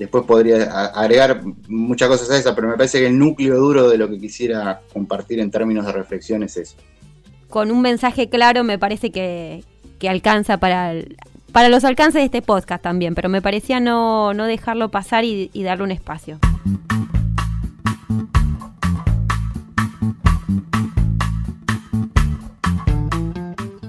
Después 0.01 0.25
podría 0.25 0.87
agregar 0.87 1.43
muchas 1.69 2.09
cosas 2.09 2.31
a 2.31 2.39
esa, 2.39 2.55
pero 2.55 2.69
me 2.69 2.77
parece 2.77 3.01
que 3.01 3.07
el 3.07 3.19
núcleo 3.19 3.59
duro 3.59 3.87
de 3.87 3.99
lo 3.99 4.09
que 4.09 4.19
quisiera 4.19 4.81
compartir 4.95 5.41
en 5.41 5.51
términos 5.51 5.85
de 5.85 5.93
reflexión 5.93 6.43
es 6.43 6.57
eso. 6.57 6.77
Con 7.51 7.71
un 7.71 7.83
mensaje 7.83 8.31
claro 8.31 8.65
me 8.65 8.79
parece 8.79 9.11
que, 9.11 9.63
alcanza 10.09 10.57
para, 10.57 10.95
para 11.53 11.69
los 11.69 11.85
alcances 11.85 12.21
de 12.21 12.25
este 12.27 12.43
podcast 12.43 12.83
también, 12.83 13.15
pero 13.15 13.29
me 13.29 13.43
parecía 13.43 13.81
no, 13.81 14.33
dejarlo 14.35 14.91
pasar 14.91 15.25
y, 15.25 15.51
y 15.53 15.63
darle 15.63 15.85
un 15.85 15.91
espacio. 15.91 16.39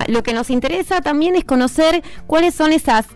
Lo 0.08 0.24
que 0.24 0.34
nos 0.34 0.50
interesa 0.50 1.02
también 1.02 1.36
es 1.36 1.46
conocer 1.46 2.04
cuáles 2.28 2.54
son 2.54 2.74
esas 2.74 3.08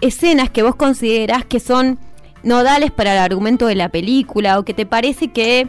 escenas 0.00 0.50
que 0.50 0.62
vos 0.62 0.76
considerás 0.76 1.44
que 1.44 1.58
son 1.58 1.98
nodales 2.44 2.90
para 2.90 3.12
el 3.12 3.18
argumento 3.18 3.66
de 3.66 3.74
la 3.74 3.88
película 3.88 4.58
o 4.58 4.64
que 4.64 4.74
te 4.74 4.86
parece 4.86 5.28
que 5.32 5.68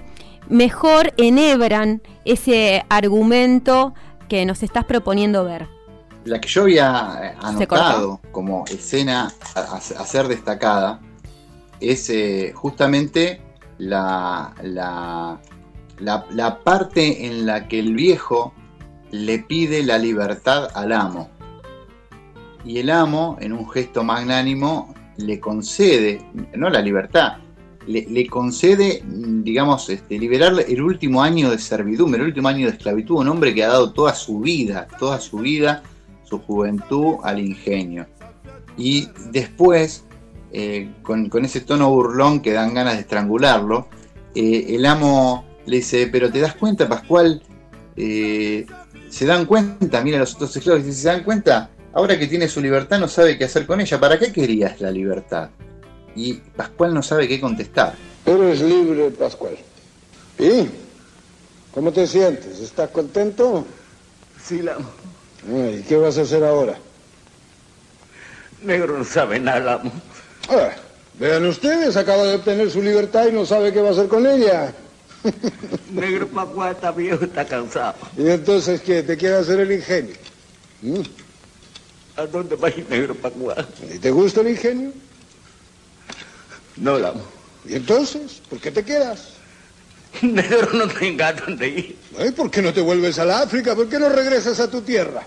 mejor 0.49 1.13
enhebran 1.17 2.01
ese 2.25 2.85
argumento 2.89 3.93
que 4.27 4.45
nos 4.45 4.63
estás 4.63 4.85
proponiendo 4.85 5.45
ver? 5.45 5.74
La 6.25 6.41
que 6.41 6.47
yo 6.47 6.63
había 6.63 7.19
eh, 7.21 7.37
anotado 7.41 8.19
como 8.31 8.65
escena 8.65 9.31
a, 9.55 9.79
ser 9.79 10.27
destacada 10.27 10.99
es 11.79 12.09
eh, 12.09 12.51
justamente 12.55 13.41
la, 13.77 14.53
la, 14.63 15.39
la 15.99 16.59
parte 16.63 17.27
en 17.27 17.45
la 17.45 17.67
que 17.67 17.79
el 17.79 17.93
viejo 17.93 18.53
le 19.11 19.39
pide 19.39 19.83
la 19.83 19.97
libertad 19.97 20.69
al 20.73 20.91
amo. 20.91 21.29
Y 22.63 22.79
el 22.79 22.89
amo, 22.89 23.37
en 23.39 23.53
un 23.53 23.69
gesto 23.69 24.03
magnánimo, 24.03 24.93
le 25.17 25.39
concede, 25.39 26.25
no 26.55 26.69
la 26.69 26.81
libertad, 26.81 27.37
le, 27.87 28.27
concede, 28.27 29.03
digamos, 29.05 29.89
este, 29.89 30.17
liberar 30.17 30.53
el 30.67 30.81
último 30.81 31.21
año 31.21 31.51
de 31.51 31.59
servidumbre, 31.59 32.21
el 32.21 32.27
último 32.27 32.47
año 32.47 32.65
de 32.67 32.73
esclavitud, 32.73 33.17
un 33.17 33.29
hombre 33.29 33.53
que 33.53 33.63
ha 33.63 33.67
dado 33.67 33.91
toda 33.91 34.15
su 34.15 34.39
vida, 34.39 34.87
toda 34.97 35.19
su 35.19 35.37
vida, 35.37 35.83
su 36.25 36.39
juventud 36.39 37.15
al 37.23 37.39
ingenio. 37.39 38.07
Y 38.77 39.07
después, 39.31 40.03
eh, 40.51 40.91
con, 41.01 41.29
ese 41.45 41.61
tono 41.61 41.89
burlón 41.89 42.41
que 42.41 42.51
dan 42.51 42.73
ganas 42.73 42.95
de 42.95 43.01
estrangularlo, 43.01 43.87
eh, 44.35 44.75
el 44.75 44.85
amo 44.85 45.45
le 45.65 45.77
dice, 45.77 46.07
pero 46.07 46.31
te 46.31 46.39
das 46.39 46.55
cuenta, 46.55 46.89
Pascual, 46.89 47.41
eh, 47.95 48.65
se 49.09 49.25
dan 49.25 49.45
cuenta, 49.45 50.01
mira 50.01 50.19
los 50.19 50.35
otros 50.35 50.55
esclavos, 50.55 50.83
se 50.83 51.07
dan 51.07 51.23
cuenta, 51.23 51.69
Ahora 51.95 52.19
que 52.19 52.27
tiene 52.27 52.49
su 52.49 52.59
libertad 52.59 52.99
no 52.99 53.07
sabe 53.07 53.37
qué 53.37 53.45
hacer 53.45 53.65
con 53.65 53.79
ella. 53.79 53.97
¿Para 53.97 54.19
qué 54.19 54.33
querías 54.33 54.81
la 54.81 54.91
libertad? 54.91 55.49
Y 56.13 56.33
Pascual 56.33 56.93
no 56.93 57.01
sabe 57.01 57.25
qué 57.25 57.39
contestar. 57.39 57.95
Eres 58.25 58.61
libre, 58.61 59.11
Pascual. 59.11 59.55
¿Y? 60.37 60.67
¿Cómo 61.73 61.93
te 61.93 62.05
sientes? 62.05 62.59
¿Estás 62.59 62.89
contento? 62.89 63.65
Sí, 64.43 64.61
la 64.61 64.77
¿Y 65.47 65.81
qué 65.83 65.95
vas 65.97 66.17
a 66.17 66.21
hacer 66.21 66.43
ahora? 66.43 66.75
Negro 68.63 68.97
no 68.97 69.05
sabe 69.05 69.39
nada, 69.39 69.75
amo. 69.75 69.91
Ah, 70.49 70.71
vean 71.19 71.45
ustedes, 71.45 71.95
acaba 71.97 72.23
de 72.23 72.35
obtener 72.35 72.71
su 72.71 72.81
libertad 72.81 73.27
y 73.27 73.31
no 73.31 73.45
sabe 73.45 73.71
qué 73.71 73.81
va 73.81 73.89
a 73.89 73.91
hacer 73.91 74.07
con 74.07 74.25
ella. 74.25 74.73
Negro 75.91 76.27
Pascual 76.27 76.75
está 76.75 76.91
viejo, 76.91 77.25
está 77.25 77.45
cansado. 77.45 77.95
¿Y 78.17 78.27
entonces 78.29 78.81
qué? 78.81 79.03
¿Te 79.03 79.17
quiere 79.17 79.35
hacer 79.35 79.59
el 79.59 79.71
ingenio? 79.71 80.15
¿Mm? 80.81 81.01
¿A 82.15 82.25
dónde 82.25 82.55
va 82.55 82.69
ir 82.69 82.85
negro 82.89 83.13
Pacuá? 83.13 83.55
¿Y 83.93 83.99
te 83.99 84.09
gusta 84.09 84.41
el 84.41 84.49
ingenio? 84.49 84.91
No, 86.77 86.97
la 86.97 87.09
amo. 87.09 87.23
¿Y 87.65 87.75
entonces? 87.75 88.41
¿Por 88.49 88.59
qué 88.59 88.71
te 88.71 88.83
quedas? 88.83 89.34
Negro 90.21 90.73
no 90.73 90.87
tenga 90.87 91.33
dónde 91.33 91.67
ir. 91.67 91.97
¿Y 92.25 92.31
¿Por 92.31 92.49
qué 92.51 92.61
no 92.61 92.73
te 92.73 92.81
vuelves 92.81 93.19
a 93.19 93.25
la 93.25 93.41
África? 93.41 93.75
¿Por 93.75 93.89
qué 93.89 93.99
no 93.99 94.09
regresas 94.09 94.59
a 94.59 94.69
tu 94.69 94.81
tierra? 94.81 95.23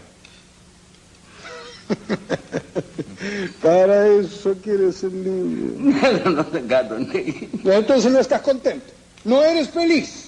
Para 3.62 4.07
eso 4.09 4.55
quieres 4.62 4.96
ser 4.96 5.12
libre. 5.12 5.74
Negro 5.79 6.31
no 6.31 6.46
tenga 6.46 6.83
dónde 6.83 7.20
ir. 7.20 7.51
Entonces 7.64 8.11
no 8.12 8.20
estás 8.20 8.42
contento. 8.42 8.87
No 9.24 9.44
eres 9.44 9.70
feliz. 9.70 10.27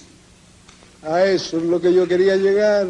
A 1.03 1.23
eso 1.25 1.57
es 1.57 1.63
lo 1.63 1.81
que 1.81 1.93
yo 1.93 2.07
quería 2.07 2.35
llegar. 2.35 2.85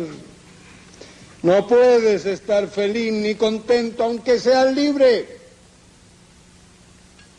No 1.44 1.68
puedes 1.68 2.26
estar 2.26 2.68
feliz 2.68 3.14
ni 3.14 3.36
contento 3.36 4.04
aunque 4.04 4.40
seas 4.40 4.74
libre. 4.76 5.40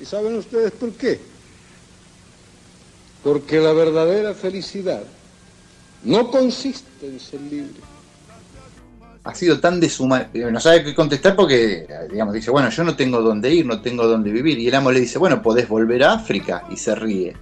¿Y 0.01 0.05
saben 0.05 0.37
ustedes 0.37 0.73
por 0.73 0.93
qué? 0.93 1.32
Porque 3.23 3.61
la 3.61 3.73
verdadera 3.73 4.35
felicidad 4.35 5.03
no 6.05 6.31
consiste 6.31 7.07
en 7.07 7.21
ser 7.21 7.41
libre. 7.43 7.81
Ha 9.25 9.35
sido 9.35 9.61
tan 9.61 9.79
deshumanizado, 9.79 10.49
eh, 10.49 10.51
no 10.51 10.59
sabe 10.59 10.83
qué 10.83 10.95
contestar 10.95 11.37
porque, 11.37 11.87
digamos, 12.11 12.35
dice, 12.35 12.51
bueno, 12.51 12.71
yo 12.71 12.83
no 12.83 12.97
tengo 12.97 13.23
dónde 13.23 13.55
ir, 13.55 13.65
no 13.65 13.81
tengo 13.81 14.09
dónde 14.09 14.33
vivir. 14.33 14.59
Y 14.59 14.67
el 14.67 14.75
amo 14.75 14.91
le 14.91 15.01
dice, 15.01 15.19
bueno, 15.19 15.41
podés 15.41 15.69
volver 15.69 16.03
a 16.03 16.15
África 16.15 16.65
y 16.71 16.77
se 16.77 16.95
ríe. 16.97 17.37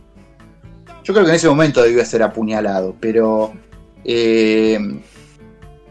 Yo 1.03 1.15
creo 1.15 1.25
que 1.25 1.31
en 1.31 1.37
ese 1.37 1.49
momento 1.49 1.83
debió 1.83 2.05
ser 2.05 2.23
apuñalado, 2.23 2.95
pero 3.01 3.55
eh, 4.05 4.79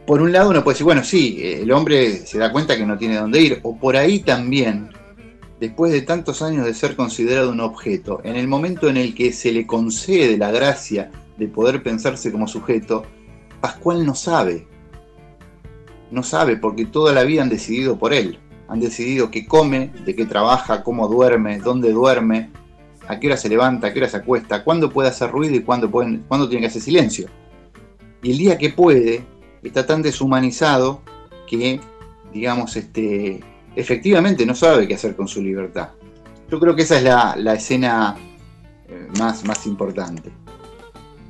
por 0.06 0.22
un 0.22 0.32
lado 0.32 0.52
uno 0.52 0.64
puede 0.64 0.76
decir, 0.76 0.86
bueno, 0.86 1.04
sí, 1.04 1.40
el 1.42 1.72
hombre 1.72 2.26
se 2.26 2.38
da 2.38 2.52
cuenta 2.52 2.78
que 2.78 2.86
no 2.86 2.96
tiene 2.96 3.18
dónde 3.18 3.42
ir, 3.42 3.60
o 3.64 3.76
por 3.76 3.98
ahí 3.98 4.20
también, 4.20 4.90
después 5.60 5.92
de 5.92 6.02
tantos 6.02 6.42
años 6.42 6.66
de 6.66 6.74
ser 6.74 6.96
considerado 6.96 7.52
un 7.52 7.60
objeto, 7.60 8.22
en 8.24 8.36
el 8.36 8.48
momento 8.48 8.90
en 8.90 8.98
el 8.98 9.14
que 9.14 9.34
se 9.34 9.52
le 9.52 9.68
concede 9.68 10.38
la 10.38 10.52
gracia 10.52 11.12
de 11.38 11.48
poder 11.48 11.84
pensarse 11.84 12.32
como 12.32 12.48
sujeto, 12.48 13.04
Pascual 13.62 14.06
no 14.06 14.16
sabe. 14.16 14.68
No 16.12 16.24
sabe 16.24 16.56
porque 16.56 16.86
toda 16.86 17.14
la 17.14 17.24
vida 17.24 17.42
han 17.42 17.50
decidido 17.50 18.00
por 18.00 18.14
él. 18.14 18.40
Han 18.70 18.80
decidido 18.80 19.32
qué 19.32 19.46
come, 19.46 19.92
de 20.06 20.16
qué 20.16 20.26
trabaja, 20.26 20.84
cómo 20.84 21.08
duerme, 21.08 21.60
dónde 21.60 21.92
duerme, 21.92 22.52
a 23.08 23.20
qué 23.20 23.28
hora 23.28 23.38
se 23.38 23.50
levanta, 23.50 23.88
a 23.88 23.94
qué 23.94 24.00
hora 24.00 24.10
se 24.10 24.18
acuesta, 24.18 24.64
cuándo 24.64 24.92
puede 24.92 25.10
hacer 25.10 25.32
ruido 25.32 25.56
y 25.56 25.62
cuándo, 25.62 25.92
cuándo 25.92 26.48
tiene 26.48 26.62
que 26.62 26.68
hacer 26.68 26.82
silencio. 26.82 27.28
Y 28.22 28.32
el 28.32 28.38
día 28.38 28.58
que 28.58 28.70
puede, 28.70 29.26
está 29.64 29.86
tan 29.86 30.02
deshumanizado 30.02 31.02
que, 31.48 31.82
digamos, 32.32 32.76
este, 32.76 33.42
efectivamente 33.80 34.46
no 34.46 34.56
sabe 34.56 34.88
qué 34.88 34.96
hacer 34.96 35.16
con 35.16 35.28
su 35.28 35.42
libertad. 35.42 35.90
Yo 36.50 36.60
creo 36.60 36.76
que 36.76 36.82
esa 36.84 36.98
es 36.98 37.04
la, 37.04 37.54
escena 37.54 38.16
eh, 38.88 39.08
más, 39.18 39.46
más 39.46 39.66
importante. 39.66 40.32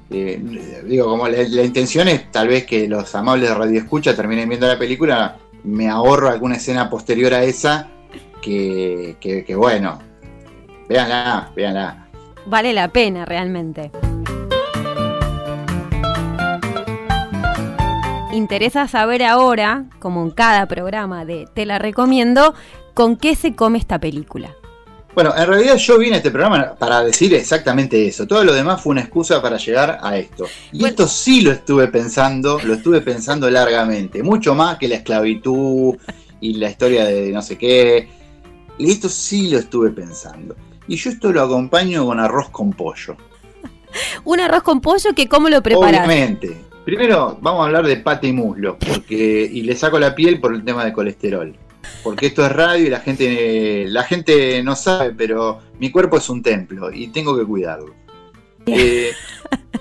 Eh, 0.09 0.41
digo, 0.85 1.05
como 1.05 1.27
la, 1.27 1.63
intención 1.63 2.07
es 2.07 2.31
tal 2.31 2.47
vez 2.47 2.65
que 2.65 2.88
los 2.88 3.13
amables 3.13 3.49
de 3.49 3.55
Radio 3.55 3.79
Escucha 3.79 4.15
terminen 4.15 4.49
viendo 4.49 4.67
la 4.67 4.79
película, 4.79 5.38
me 5.63 5.88
ahorro 5.89 6.29
alguna 6.29 6.55
escena 6.55 6.89
posterior 6.89 7.33
a 7.33 7.43
esa 7.43 7.89
que, 8.41 9.17
que 9.19 9.55
bueno, 9.55 9.99
véanla, 10.88 11.51
véanla. 11.55 12.09
Vale 12.45 12.73
la 12.73 12.88
pena 12.88 13.25
realmente. 13.25 13.91
Interesa 18.39 18.88
saber 18.88 19.21
ahora, 19.21 19.84
como 19.99 20.23
en 20.23 20.32
cada 20.32 20.65
programa 20.65 21.25
de 21.25 21.45
Te 21.54 21.65
la 21.65 21.78
recomiendo, 21.78 22.54
con 22.93 23.17
qué 23.17 23.36
se 23.36 23.54
come 23.54 23.78
esta 23.78 23.99
película. 23.99 24.56
Bueno, 25.13 25.34
en 25.36 25.45
realidad 25.45 25.75
yo 25.75 25.97
vine 25.97 26.13
a 26.13 26.17
este 26.19 26.32
programa 26.32 26.73
para 26.80 27.04
decir 27.04 27.34
exactamente 27.34 28.08
eso. 28.08 28.25
Todo 28.25 28.45
lo 28.45 28.54
demás 28.54 28.82
fue 28.82 28.91
una 28.91 29.02
excusa 29.02 29.41
para 29.41 29.58
llegar 29.58 29.99
a 30.02 30.15
esto. 30.17 30.45
Y 30.71 30.86
esto 30.86 31.06
sí 31.06 31.41
lo 31.41 31.52
estuve 31.52 31.89
pensando, 31.89 32.62
lo 32.63 32.75
estuve 32.75 33.02
pensando 33.02 33.49
largamente. 33.49 34.23
Mucho 34.23 34.56
más 34.56 34.78
que 34.78 34.88
la 34.88 34.95
esclavitud 34.95 35.97
y 36.39 36.54
la 36.54 36.69
historia 36.69 37.04
de 37.04 37.34
no 37.34 37.41
sé 37.41 37.58
qué. 37.58 38.08
Y 38.78 38.89
esto 38.89 39.10
sí 39.10 39.49
lo 39.49 39.60
estuve 39.60 39.89
pensando. 39.89 40.56
Y 40.88 40.95
yo 40.95 41.10
esto 41.10 41.34
lo 41.34 41.41
acompaño 41.41 42.06
con 42.06 42.21
arroz 42.21 42.49
con 42.52 42.71
pollo. 42.71 43.17
Un 44.23 44.39
arroz 44.39 44.63
con 44.63 44.80
pollo 44.80 45.13
que 45.13 45.28
cómo 45.28 45.49
lo 45.49 45.62
preparas. 45.62 46.08
Obviamente. 46.08 46.68
Primero 46.89 47.38
vamos 47.39 47.62
a 47.62 47.65
hablar 47.65 47.86
de 47.86 47.97
pata 47.97 48.25
y 48.25 48.34
muslo, 48.34 48.80
porque 48.80 49.47
y 49.54 49.62
le 49.62 49.75
saco 49.75 49.99
la 49.99 50.15
piel 50.15 50.39
por 50.39 50.56
el 50.56 50.65
tema 50.65 50.84
de 50.84 50.91
colesterol 50.91 51.56
porque 52.04 52.28
esto 52.28 52.43
es 52.43 52.52
radio 52.52 52.88
y 52.88 52.89
la 52.89 52.99
gente, 52.99 53.86
la 53.88 54.04
gente 54.04 54.63
no 54.63 54.75
sabe, 54.75 55.13
pero 55.13 55.60
mi 55.80 55.91
cuerpo 55.91 56.17
es 56.17 56.28
un 56.30 56.41
templo 56.41 56.91
y 56.91 57.10
tengo 57.10 57.38
que 57.38 57.45
cuidarlo. 57.45 57.93
Eh, 58.65 59.12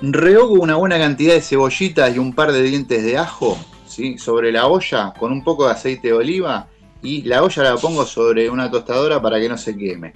rehogo 0.03 0.61
una 0.61 0.77
buena 0.77 0.99
cantidad 0.99 1.33
de 1.33 1.41
cebollitas 1.41 2.15
y 2.15 2.19
un 2.19 2.35
par 2.35 2.53
de 2.53 2.63
dientes 2.63 3.03
de 3.03 3.17
ajo 3.17 3.59
¿sí? 3.87 4.19
sobre 4.19 4.53
la 4.53 4.67
olla 4.67 5.15
con 5.19 5.33
un 5.33 5.43
poco 5.43 5.65
de 5.65 5.73
aceite 5.73 6.09
de 6.09 6.15
oliva 6.15 6.69
y 7.03 7.23
la 7.23 7.43
olla 7.43 7.63
la 7.63 7.77
pongo 7.77 8.05
sobre 8.05 8.51
una 8.51 8.71
tostadora 8.71 9.23
para 9.23 9.41
que 9.41 9.49
no 9.49 9.57
se 9.57 9.75
queme. 9.75 10.13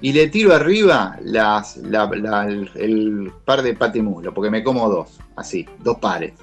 Y 0.00 0.12
le 0.12 0.28
tiro 0.28 0.54
arriba 0.54 1.18
las, 1.22 1.76
el, 1.76 3.32
par 3.44 3.62
de 3.62 3.74
patimulo, 3.74 4.32
porque 4.32 4.50
me 4.50 4.62
como 4.62 4.88
dos, 4.88 5.18
así, 5.36 5.66
dos 5.80 5.98
pares, 5.98 6.34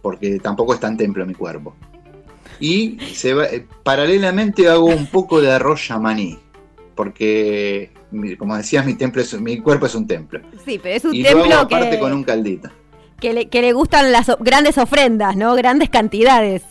porque 0.00 0.38
tampoco 0.38 0.74
es 0.74 0.80
tan 0.80 0.96
templo 0.96 1.26
mi 1.26 1.34
cuerpo 1.34 1.74
y 2.60 2.98
se 3.14 3.30
eh, 3.30 3.66
paralelamente 3.82 4.68
hago 4.68 4.84
un 4.84 5.06
poco 5.06 5.40
de 5.40 5.50
arroz 5.50 5.88
yamaní, 5.88 6.38
porque, 6.94 7.90
como 8.38 8.56
decías, 8.56 8.84
mi, 8.84 8.94
templo 8.94 9.22
mi 9.40 9.60
cuerpo 9.60 9.86
es 9.86 9.94
un 9.94 10.06
templo. 10.06 10.40
Sí, 10.64 10.78
pero 10.80 10.94
es 10.94 11.04
un 11.04 11.14
y 11.14 11.22
templo 11.22 11.46
lo 11.46 11.58
aparte 11.58 11.98
con 11.98 12.12
un 12.12 12.22
caldito. 12.22 12.68
Que 13.18 13.32
le, 13.32 13.48
que 13.48 13.62
le 13.62 13.72
gustan 13.72 14.12
las 14.12 14.30
grandes 14.40 14.78
ofrendas, 14.78 15.36
¿no? 15.36 15.54
Grandes 15.54 15.88
cantidades. 15.88 16.62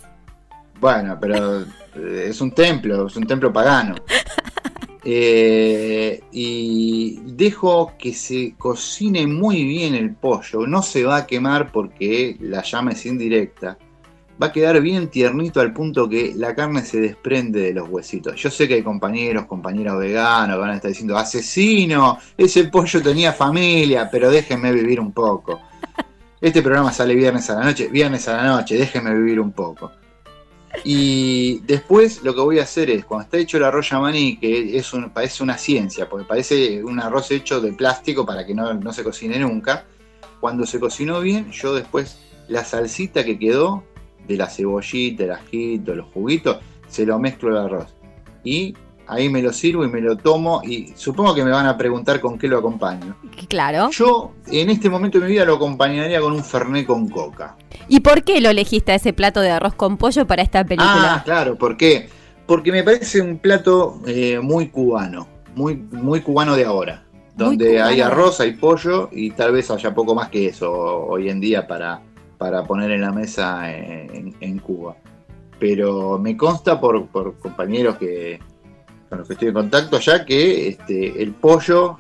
Bueno, 0.80 1.18
pero 1.20 1.62
eh, 1.62 2.28
es 2.30 2.40
un 2.40 2.52
templo, 2.52 3.08
es 3.08 3.16
un 3.16 3.26
templo 3.26 3.52
pagano. 3.52 3.96
Eh, 5.04 6.22
y 6.32 7.20
dejo 7.24 7.94
que 7.98 8.14
se 8.14 8.56
cocine 8.58 9.28
muy 9.28 9.64
bien 9.64 9.96
el 9.96 10.14
pollo. 10.16 10.68
No 10.68 10.82
se 10.82 11.04
va 11.04 11.18
a 11.18 11.28
quemar 11.28 11.72
porque 11.72 12.38
la 12.40 12.64
llama 12.64 12.92
es 12.92 13.06
indirecta 13.06 13.78
va 14.42 14.48
a 14.48 14.52
quedar 14.52 14.80
bien 14.82 15.10
tiernito 15.10 15.60
al 15.60 15.74
punto 15.74 16.08
que 16.08 16.34
la 16.36 16.56
carne 16.56 16.84
se 16.84 17.02
desprende 17.02 17.60
de 17.62 17.74
los 17.74 17.90
huesitos. 17.90 18.36
Yo 18.42 18.50
sé 18.50 18.68
que 18.68 18.76
hay 18.76 18.84
compañeros, 18.84 19.46
compañeras 19.46 19.98
veganos 19.98 20.56
que 20.56 20.62
van 20.62 20.70
a 20.72 20.76
estar 20.76 20.90
diciendo, 20.90 21.18
asesino, 21.18 22.18
ese 22.38 22.66
pollo 22.66 23.02
tenía 23.02 23.34
familia, 23.34 24.08
pero 24.10 24.32
déjenme 24.32 24.72
vivir 24.72 25.00
un 25.00 25.12
poco. 25.12 25.60
Este 26.42 26.62
programa 26.62 26.94
sale 26.94 27.16
viernes 27.16 27.50
a 27.50 27.56
la 27.56 27.66
noche, 27.66 27.90
viernes 27.90 28.26
a 28.30 28.38
la 28.38 28.44
noche, 28.44 28.78
déjenme 28.78 29.14
vivir 29.14 29.42
un 29.42 29.52
poco. 29.52 29.92
Y 30.84 31.60
después 31.60 32.24
lo 32.24 32.34
que 32.34 32.42
voy 32.42 32.60
a 32.60 32.64
hacer 32.64 32.90
es, 32.90 33.06
cuando 33.06 33.24
está 33.24 33.38
hecho 33.38 33.58
el 33.58 33.64
arroz 33.64 33.90
yamaní, 33.90 34.38
que 34.38 34.78
es 34.78 34.92
parece 35.14 35.44
una 35.44 35.58
ciencia, 35.58 36.08
porque 36.08 36.26
parece 36.26 36.84
un 36.84 37.00
arroz 37.00 37.32
hecho 37.32 37.60
de 37.60 37.74
plástico 37.74 38.26
para 38.26 38.46
que 38.46 38.54
no, 38.54 38.74
no 38.74 38.94
se 38.94 39.04
cocine 39.04 39.40
nunca, 39.40 39.86
cuando 40.40 40.66
se 40.66 40.80
cocinó 40.80 41.20
bien, 41.22 41.52
yo 41.52 41.74
después 41.74 42.20
la 42.48 42.64
salsita 42.64 43.24
que 43.24 43.38
quedó 43.38 43.84
de 44.28 44.38
la 44.38 44.48
cebollita, 44.48 45.24
el 45.24 45.32
ajito, 45.32 45.96
los 45.96 46.08
juguitos, 46.14 46.58
se 46.88 47.06
lo 47.06 47.20
mezclo 47.20 47.50
al 47.50 47.66
arroz. 47.66 47.88
Y 48.44 48.76
ahí 49.10 49.28
me 49.28 49.42
lo 49.42 49.52
sirvo 49.52 49.84
y 49.84 49.90
me 49.90 50.02
lo 50.02 50.16
tomo 50.16 50.62
y 50.64 50.94
supongo 50.96 51.34
que 51.34 51.44
me 51.44 51.52
van 51.52 51.66
a 51.66 51.78
preguntar 51.78 52.20
con 52.20 52.38
qué 52.38 52.48
lo 52.48 52.60
acompaño. 52.60 53.16
Claro. 53.48 53.90
Yo 53.92 54.34
en 54.48 54.70
este 54.70 54.90
momento 54.90 55.20
de 55.20 55.26
mi 55.26 55.32
vida 55.32 55.46
lo 55.46 55.56
acompañaría 55.56 56.22
con 56.22 56.34
un 56.34 56.44
fernet 56.44 56.86
con 56.86 57.10
coca. 57.10 57.56
¿Y 57.88 58.02
por 58.02 58.24
qué 58.24 58.40
lo 58.40 58.50
elegiste 58.50 58.92
a 58.92 58.96
ese 58.96 59.14
plato 59.14 59.42
de 59.42 59.50
arroz 59.50 59.74
con 59.74 59.98
pollo 59.98 60.28
para 60.28 60.44
esta 60.44 60.64
película? 60.64 61.16
Ah, 61.16 61.22
claro, 61.24 61.56
¿por 61.56 61.76
qué? 61.76 62.08
Porque 62.46 62.72
me 62.72 62.84
parece 62.84 63.22
un 63.22 63.40
plato 63.40 64.00
eh, 64.06 64.40
muy 64.40 64.70
cubano, 64.70 65.28
muy, 65.56 65.76
muy 65.76 66.22
cubano 66.22 66.56
de 66.56 66.66
ahora, 66.66 67.04
donde 67.36 67.82
hay 67.82 68.02
arroz, 68.02 68.40
hay 68.42 68.54
pollo 68.54 69.10
y 69.12 69.32
tal 69.32 69.54
vez 69.54 69.72
haya 69.72 69.94
poco 69.94 70.14
más 70.14 70.30
que 70.30 70.48
eso 70.48 70.72
hoy 70.72 71.30
en 71.30 71.40
día 71.40 71.68
para, 71.68 72.02
para 72.38 72.64
poner 72.64 72.92
en 72.92 73.02
la 73.02 73.12
mesa 73.12 73.72
en, 73.72 74.60
Cuba. 74.60 74.96
Pero 75.60 76.18
me 76.18 76.38
consta 76.38 76.80
por, 76.80 77.08
compañeros 77.40 77.98
que 77.98 78.40
con 79.10 79.18
los 79.18 79.28
que 79.28 79.34
estoy 79.34 79.48
en 79.50 79.56
contacto 79.56 80.00
ya 80.00 80.24
que 80.24 80.68
este, 80.70 81.22
el 81.22 81.34
pollo 81.34 81.98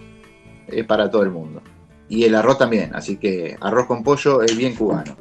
es 0.67 0.85
para 0.85 1.09
todo 1.09 1.23
el 1.23 1.31
mundo. 1.31 1.61
Y 2.07 2.23
el 2.23 2.35
arroz 2.35 2.57
también, 2.57 2.95
así 2.95 3.17
que 3.17 3.57
arroz 3.59 3.87
con 3.87 4.03
pollo 4.03 4.41
es 4.41 4.55
bien 4.55 4.75
cubano. 4.75 5.15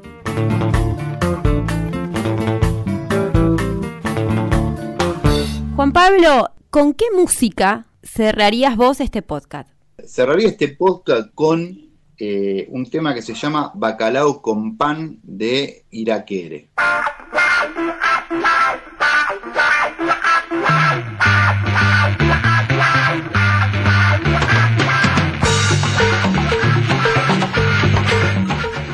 Juan 5.76 5.92
Pablo, 5.92 6.50
¿con 6.70 6.92
qué 6.92 7.06
música 7.14 7.86
cerrarías 8.02 8.76
vos 8.76 9.00
este 9.00 9.22
podcast? 9.22 9.70
Cerraría 10.04 10.48
este 10.48 10.68
podcast 10.68 11.30
con 11.34 11.88
eh, 12.18 12.66
un 12.70 12.90
tema 12.90 13.14
que 13.14 13.22
se 13.22 13.34
llama 13.34 13.70
Bacalao 13.74 14.42
con 14.42 14.76
pan 14.76 15.20
de 15.22 15.84
Iraquere. 15.90 16.70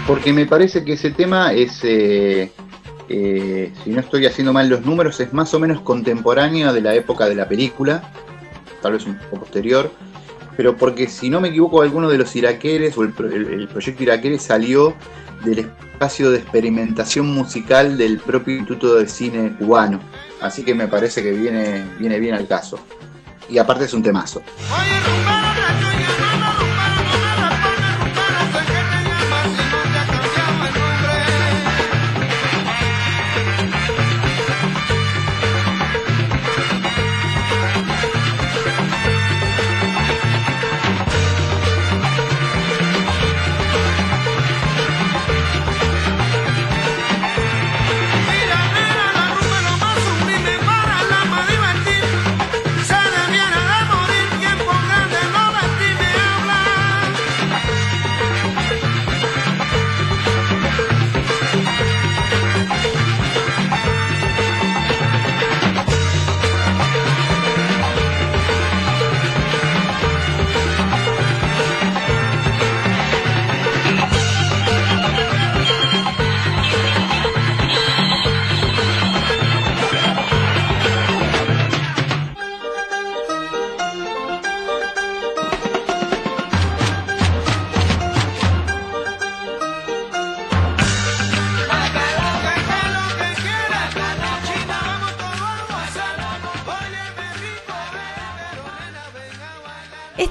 Porque 0.07 0.33
me 0.33 0.47
parece 0.47 0.85
que 0.85 0.95
ese 0.95 1.11
tema 1.11 1.53
es, 1.53 1.81
eh, 1.83 2.53
eh, 3.09 3.73
si 3.83 3.91
no 3.91 4.01
estoy 4.01 4.27
haciendo 4.27 4.53
mal 4.53 4.69
los 4.69 4.85
números, 4.85 5.19
es 5.21 5.33
más 5.33 5.55
o 5.55 5.61
menos 5.61 5.81
contemporáneo 5.81 6.73
de 6.73 6.81
la 6.83 6.95
época 6.95 7.27
de 7.27 7.35
la 7.35 7.49
película, 7.49 8.03
tal 8.83 8.93
vez 8.93 9.07
un 9.07 9.17
poco 9.17 9.41
posterior 9.41 9.91
pero 10.57 10.77
porque 10.77 11.09
si 11.09 11.31
no 11.31 11.41
me 11.41 11.49
equivoco, 11.49 11.83
alguno 11.83 12.09
de 12.09 12.19
los 12.19 12.35
iraqueres 12.37 12.97
o 12.97 13.03
el, 13.03 13.13
proyecto 13.13 14.03
iraqueres 14.03 14.43
salió 14.43 14.95
del 15.45 15.61
espacio 15.61 16.31
de 16.31 16.39
experimentación 16.39 17.27
musical 17.27 17.99
del 17.99 18.19
propio 18.19 18.57
Instituto 18.57 18.97
de 18.97 19.09
Cine 19.09 19.55
cubano. 19.59 20.01
Así 20.41 20.63
que 20.63 20.75
me 20.75 20.89
parece 20.89 21.23
que 21.23 21.33
viene, 21.33 21.85
viene 21.99 22.19
bien 22.19 22.35
al 22.35 22.47
caso. 22.47 22.79
Y 23.49 23.59
aparte 23.59 23.85
es 23.85 23.95
un 23.95 24.03
temazo. 24.03 24.43